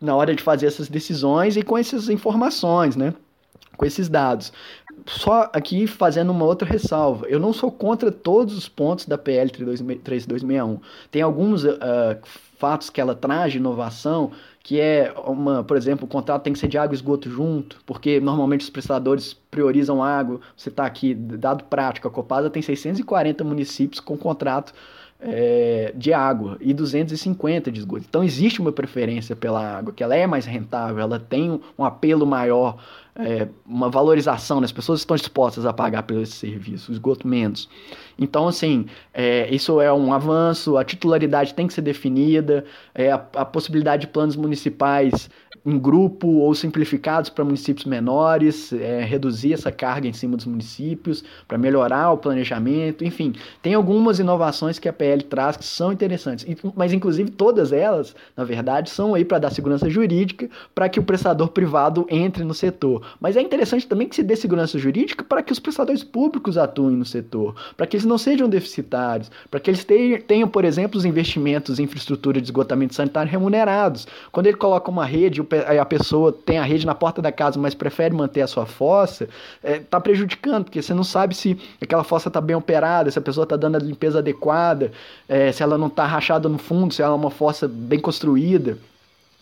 na 0.00 0.14
hora 0.14 0.34
de 0.34 0.42
fazer 0.42 0.66
essas 0.66 0.88
decisões 0.88 1.56
e 1.56 1.62
com 1.62 1.76
essas 1.76 2.08
informações, 2.08 2.96
né? 2.96 3.14
Com 3.76 3.84
esses 3.84 4.08
dados. 4.08 4.52
Só 5.06 5.50
aqui 5.52 5.86
fazendo 5.86 6.30
uma 6.30 6.44
outra 6.44 6.68
ressalva. 6.68 7.26
Eu 7.28 7.38
não 7.38 7.52
sou 7.52 7.70
contra 7.70 8.10
todos 8.10 8.56
os 8.56 8.68
pontos 8.68 9.06
da 9.06 9.16
PL 9.16 9.50
3261. 9.50 10.80
Tem 11.10 11.22
alguns 11.22 11.64
uh, 11.64 11.78
fatos 12.58 12.90
que 12.90 13.00
ela 13.00 13.14
traz 13.14 13.52
de 13.52 13.58
inovação 13.58 14.32
que 14.68 14.78
é 14.78 15.14
uma, 15.24 15.64
por 15.64 15.78
exemplo, 15.78 16.04
o 16.04 16.06
contrato 16.06 16.42
tem 16.42 16.52
que 16.52 16.58
ser 16.58 16.68
de 16.68 16.76
água 16.76 16.92
e 16.92 16.96
esgoto 16.96 17.30
junto, 17.30 17.80
porque 17.86 18.20
normalmente 18.20 18.60
os 18.60 18.68
prestadores 18.68 19.32
priorizam 19.50 20.02
água. 20.02 20.40
Você 20.54 20.68
está 20.68 20.84
aqui, 20.84 21.14
dado 21.14 21.64
prático, 21.64 22.06
a 22.06 22.10
Copasa 22.10 22.50
tem 22.50 22.60
640 22.60 23.42
municípios 23.44 23.98
com 23.98 24.14
contrato 24.14 24.74
é, 25.18 25.94
de 25.96 26.12
água 26.12 26.58
e 26.60 26.74
250 26.74 27.72
de 27.72 27.80
esgoto. 27.80 28.04
Então 28.06 28.22
existe 28.22 28.60
uma 28.60 28.70
preferência 28.70 29.34
pela 29.34 29.78
água, 29.78 29.90
que 29.90 30.02
ela 30.02 30.14
é 30.14 30.26
mais 30.26 30.44
rentável, 30.44 31.00
ela 31.00 31.18
tem 31.18 31.58
um 31.78 31.82
apelo 31.82 32.26
maior, 32.26 32.76
é, 33.18 33.48
uma 33.66 33.90
valorização, 33.90 34.60
né? 34.60 34.64
as 34.64 34.72
pessoas 34.72 35.00
estão 35.00 35.16
dispostas 35.16 35.66
a 35.66 35.72
pagar 35.72 36.04
pelo 36.04 36.22
esse 36.22 36.32
serviço, 36.32 36.92
esgoto 36.92 37.26
menos. 37.26 37.68
Então, 38.16 38.46
assim, 38.46 38.86
é, 39.12 39.52
isso 39.52 39.80
é 39.80 39.92
um 39.92 40.12
avanço, 40.12 40.76
a 40.76 40.84
titularidade 40.84 41.52
tem 41.52 41.66
que 41.66 41.74
ser 41.74 41.82
definida, 41.82 42.64
é, 42.94 43.10
a, 43.10 43.16
a 43.34 43.44
possibilidade 43.44 44.02
de 44.02 44.12
planos 44.12 44.36
municipais 44.36 45.28
em 45.64 45.78
grupo 45.78 46.28
ou 46.28 46.54
simplificados 46.54 47.30
para 47.30 47.44
municípios 47.44 47.84
menores, 47.84 48.72
é, 48.72 49.02
reduzir 49.04 49.52
essa 49.52 49.72
carga 49.72 50.08
em 50.08 50.12
cima 50.12 50.36
dos 50.36 50.46
municípios, 50.46 51.24
para 51.46 51.58
melhorar 51.58 52.12
o 52.12 52.18
planejamento, 52.18 53.04
enfim, 53.04 53.34
tem 53.62 53.74
algumas 53.74 54.18
inovações 54.18 54.78
que 54.78 54.88
a 54.88 54.92
PL 54.92 55.22
traz 55.24 55.56
que 55.56 55.64
são 55.64 55.92
interessantes, 55.92 56.46
mas 56.74 56.92
inclusive 56.92 57.30
todas 57.30 57.72
elas, 57.72 58.14
na 58.36 58.44
verdade, 58.44 58.90
são 58.90 59.14
aí 59.14 59.24
para 59.24 59.38
dar 59.38 59.50
segurança 59.50 59.88
jurídica 59.88 60.48
para 60.74 60.88
que 60.88 61.00
o 61.00 61.02
prestador 61.02 61.48
privado 61.48 62.06
entre 62.08 62.44
no 62.44 62.54
setor. 62.54 63.04
Mas 63.20 63.36
é 63.36 63.40
interessante 63.40 63.86
também 63.86 64.08
que 64.08 64.16
se 64.16 64.22
dê 64.22 64.36
segurança 64.36 64.78
jurídica 64.78 65.24
para 65.24 65.42
que 65.42 65.52
os 65.52 65.58
prestadores 65.58 66.04
públicos 66.04 66.56
atuem 66.56 66.96
no 66.96 67.04
setor, 67.04 67.54
para 67.76 67.86
que 67.86 67.96
eles 67.96 68.06
não 68.06 68.18
sejam 68.18 68.48
deficitários, 68.48 69.30
para 69.50 69.60
que 69.60 69.70
eles 69.70 69.84
tenham, 70.26 70.48
por 70.48 70.64
exemplo, 70.64 70.98
os 70.98 71.04
investimentos 71.04 71.78
em 71.78 71.84
infraestrutura 71.84 72.40
de 72.40 72.46
esgotamento 72.46 72.94
sanitário 72.94 73.30
remunerados. 73.30 74.06
Quando 74.30 74.46
ele 74.46 74.56
coloca 74.56 74.90
uma 74.90 75.04
rede, 75.04 75.40
a 75.80 75.84
pessoa 75.84 76.32
tem 76.32 76.58
a 76.58 76.62
rede 76.62 76.86
na 76.86 76.94
porta 76.94 77.20
da 77.22 77.32
casa, 77.32 77.58
mas 77.58 77.74
prefere 77.74 78.14
manter 78.14 78.42
a 78.42 78.46
sua 78.46 78.66
fossa, 78.66 79.28
está 79.62 79.98
é, 79.98 80.00
prejudicando, 80.00 80.64
porque 80.64 80.82
você 80.82 80.94
não 80.94 81.04
sabe 81.04 81.34
se 81.34 81.58
aquela 81.80 82.04
fossa 82.04 82.28
está 82.28 82.40
bem 82.40 82.56
operada, 82.56 83.10
se 83.10 83.18
a 83.18 83.22
pessoa 83.22 83.44
está 83.44 83.56
dando 83.56 83.76
a 83.76 83.78
limpeza 83.78 84.18
adequada, 84.18 84.92
é, 85.28 85.52
se 85.52 85.62
ela 85.62 85.78
não 85.78 85.88
está 85.88 86.06
rachada 86.06 86.48
no 86.48 86.58
fundo, 86.58 86.92
se 86.92 87.02
ela 87.02 87.12
é 87.12 87.16
uma 87.16 87.30
fossa 87.30 87.68
bem 87.68 87.98
construída. 87.98 88.78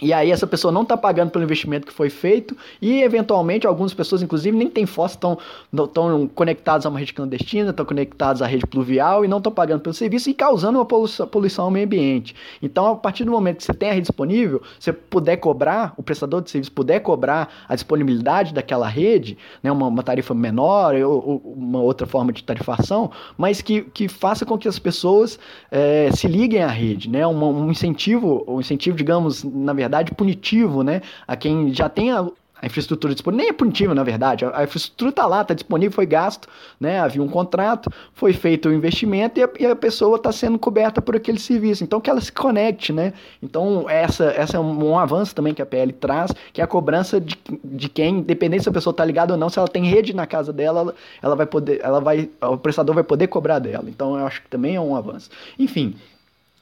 E 0.01 0.13
aí 0.13 0.31
essa 0.31 0.47
pessoa 0.47 0.71
não 0.71 0.83
está 0.83 0.95
pagando 0.95 1.31
pelo 1.31 1.43
investimento 1.43 1.87
que 1.87 1.93
foi 1.93 2.11
feito 2.11 2.55
e 2.83 3.03
eventualmente 3.03 3.67
algumas 3.67 3.95
pessoas 3.95 4.21
inclusive 4.21 4.55
nem 4.55 4.69
têm 4.69 4.85
fossa, 4.85 5.15
estão 5.15 5.39
estão 5.73 6.29
conectadas 6.29 6.85
a 6.85 6.91
uma 6.91 6.99
rede 6.99 7.15
clandestina, 7.15 7.71
estão 7.71 7.87
conectadas 7.87 8.43
à 8.43 8.47
rede 8.47 8.67
pluvial 8.67 9.25
e 9.25 9.29
não 9.29 9.39
estão 9.39 9.51
pagando 9.51 9.81
pelo 9.81 9.95
serviço 9.95 10.29
e 10.29 10.35
causando 10.35 10.79
uma 10.79 10.85
poluição, 10.85 11.27
poluição 11.27 11.65
ao 11.65 11.71
meio 11.71 11.87
ambiente. 11.87 12.37
Então 12.61 12.89
a 12.89 12.97
partir 12.97 13.25
do 13.25 13.31
momento 13.31 13.57
que 13.57 13.65
você 13.65 13.73
tem 13.73 13.89
a 13.89 13.93
rede 13.93 14.03
disponível, 14.03 14.61
você 14.79 14.93
puder 14.93 15.39
cobrar, 15.39 15.95
o 15.97 16.03
prestador 16.03 16.43
de 16.43 16.51
serviço 16.51 16.73
puder 16.73 17.01
cobrar 17.01 17.49
a 17.67 17.75
disponibilidade 17.75 18.53
daquela 18.53 18.87
rede, 18.87 19.39
né, 19.63 19.73
uma, 19.73 19.87
uma 19.87 20.03
tarifa 20.03 20.35
menor 20.35 20.95
ou, 20.97 21.27
ou, 21.27 21.55
uma 21.57 21.81
outra 21.81 22.07
forma 22.07 22.35
de 22.35 22.45
tarifação, 22.45 23.11
mas 23.39 23.63
que, 23.63 23.81
que 23.81 24.09
faça 24.09 24.45
com 24.45 24.59
que 24.59 24.69
as 24.69 24.79
pessoas 24.79 25.39
é, 25.71 26.11
se 26.13 26.29
liguem 26.29 26.63
à 26.63 26.69
rede, 26.69 27.09
né, 27.09 27.27
um, 27.27 27.43
um 27.43 27.71
incentivo, 27.71 28.45
um 28.47 28.61
incentivo 28.61 28.95
digamos 28.95 29.43
na 29.43 29.73
verdade 29.73 29.86
verdade, 29.87 30.13
punitivo, 30.13 30.83
né? 30.83 31.01
A 31.27 31.37
quem 31.37 31.73
já 31.73 31.89
tem 31.89 32.13
a, 32.13 32.27
a 32.61 32.67
infraestrutura 32.67 33.15
disponível, 33.15 33.45
nem 33.45 33.51
é 33.51 33.53
punitivo, 33.53 33.95
na 33.95 34.03
verdade, 34.03 34.45
a, 34.45 34.65
infraestrutura 34.65 35.11
está 35.11 35.27
lá, 35.27 35.43
está 35.43 35.55
disponível, 35.55 35.93
foi 35.93 36.07
gasto, 36.07 36.49
né? 36.81 36.99
havia 37.01 37.23
um 37.23 37.29
contrato, 37.29 37.91
foi 38.15 38.33
feito 38.33 38.69
o 38.69 38.73
um 38.73 38.75
investimento 38.75 39.39
e 39.39 39.45
a, 39.45 39.51
e 39.61 39.67
a 39.67 39.77
pessoa 39.77 40.17
está 40.17 40.33
sendo 40.33 40.59
coberta 40.59 41.03
por 41.03 41.15
aquele 41.15 41.39
serviço, 41.39 41.85
então 41.85 42.01
que 42.01 42.09
ela 42.09 42.21
se 42.21 42.33
conecte, 42.33 42.93
né? 42.93 43.13
Então 43.43 43.89
essa, 43.89 44.25
essa 44.25 44.57
é 44.57 44.61
um, 44.61 44.91
um, 44.91 44.99
avanço 44.99 45.35
também 45.35 45.53
que 45.53 45.61
a 45.61 45.67
PL 45.67 45.93
traz, 45.93 46.33
que 46.53 46.61
é 46.61 46.65
a 46.65 46.67
cobrança 46.67 47.21
de, 47.21 47.37
de 47.63 47.89
quem, 47.89 48.19
independente 48.19 48.63
se 48.63 48.69
a 48.69 48.73
pessoa 48.73 48.93
está 48.93 49.05
ligada 49.05 49.35
ou 49.35 49.39
não, 49.39 49.49
se 49.51 49.59
ela 49.59 49.69
tem 49.69 49.85
rede 49.85 50.15
na 50.15 50.27
casa 50.27 50.53
dela, 50.53 50.81
ela, 50.81 50.95
ela 51.23 51.37
vai 51.37 51.47
poder, 51.47 51.81
ela 51.83 52.01
vai, 52.01 52.31
o 52.41 52.57
prestador 52.57 52.95
vai 52.95 53.05
poder 53.05 53.27
cobrar 53.27 53.59
dela, 53.59 53.85
então 53.89 54.19
eu 54.19 54.27
acho 54.27 54.43
que 54.43 54.49
também 54.49 54.77
é 54.77 54.81
um 54.81 54.97
avanço. 54.97 55.29
Enfim, 55.59 55.95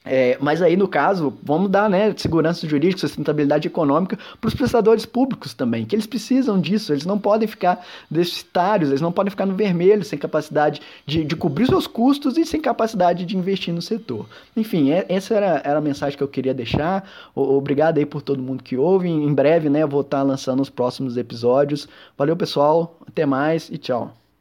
é, 0.05 0.37
mas 0.39 0.61
aí, 0.61 0.77
no 0.77 0.87
caso, 0.87 1.33
vamos 1.41 1.69
dar 1.69 1.89
né, 1.89 2.13
segurança 2.15 2.67
jurídica, 2.67 2.99
sustentabilidade 2.99 3.67
econômica 3.67 4.17
para 4.39 4.47
os 4.47 4.53
prestadores 4.53 5.05
públicos 5.05 5.53
também, 5.53 5.85
que 5.85 5.95
eles 5.95 6.05
precisam 6.05 6.59
disso, 6.59 6.93
eles 6.93 7.05
não 7.05 7.17
podem 7.17 7.47
ficar 7.47 7.83
deficitários, 8.09 8.89
eles 8.89 9.01
não 9.01 9.11
podem 9.11 9.31
ficar 9.31 9.45
no 9.45 9.55
vermelho, 9.55 10.03
sem 10.03 10.19
capacidade 10.19 10.81
de, 11.05 11.23
de 11.23 11.35
cobrir 11.35 11.67
seus 11.67 11.87
custos 11.87 12.37
e 12.37 12.45
sem 12.45 12.61
capacidade 12.61 13.25
de 13.25 13.35
investir 13.35 13.73
no 13.73 13.81
setor. 13.81 14.27
Enfim, 14.55 14.91
é, 14.91 15.05
essa 15.09 15.33
era, 15.33 15.61
era 15.63 15.77
a 15.79 15.81
mensagem 15.81 16.17
que 16.17 16.23
eu 16.23 16.27
queria 16.27 16.53
deixar. 16.53 17.09
O, 17.33 17.41
obrigado 17.57 17.97
aí 17.97 18.05
por 18.05 18.21
todo 18.21 18.41
mundo 18.41 18.63
que 18.63 18.77
ouve. 18.77 19.09
Em 19.09 19.33
breve, 19.33 19.69
né, 19.69 19.83
eu 19.83 19.87
vou 19.87 20.01
estar 20.01 20.21
lançando 20.21 20.61
os 20.61 20.69
próximos 20.69 21.17
episódios. 21.17 21.87
Valeu, 22.17 22.35
pessoal. 22.35 22.99
Até 23.07 23.25
mais 23.25 23.69
e 23.69 23.77
tchau. 23.77 24.24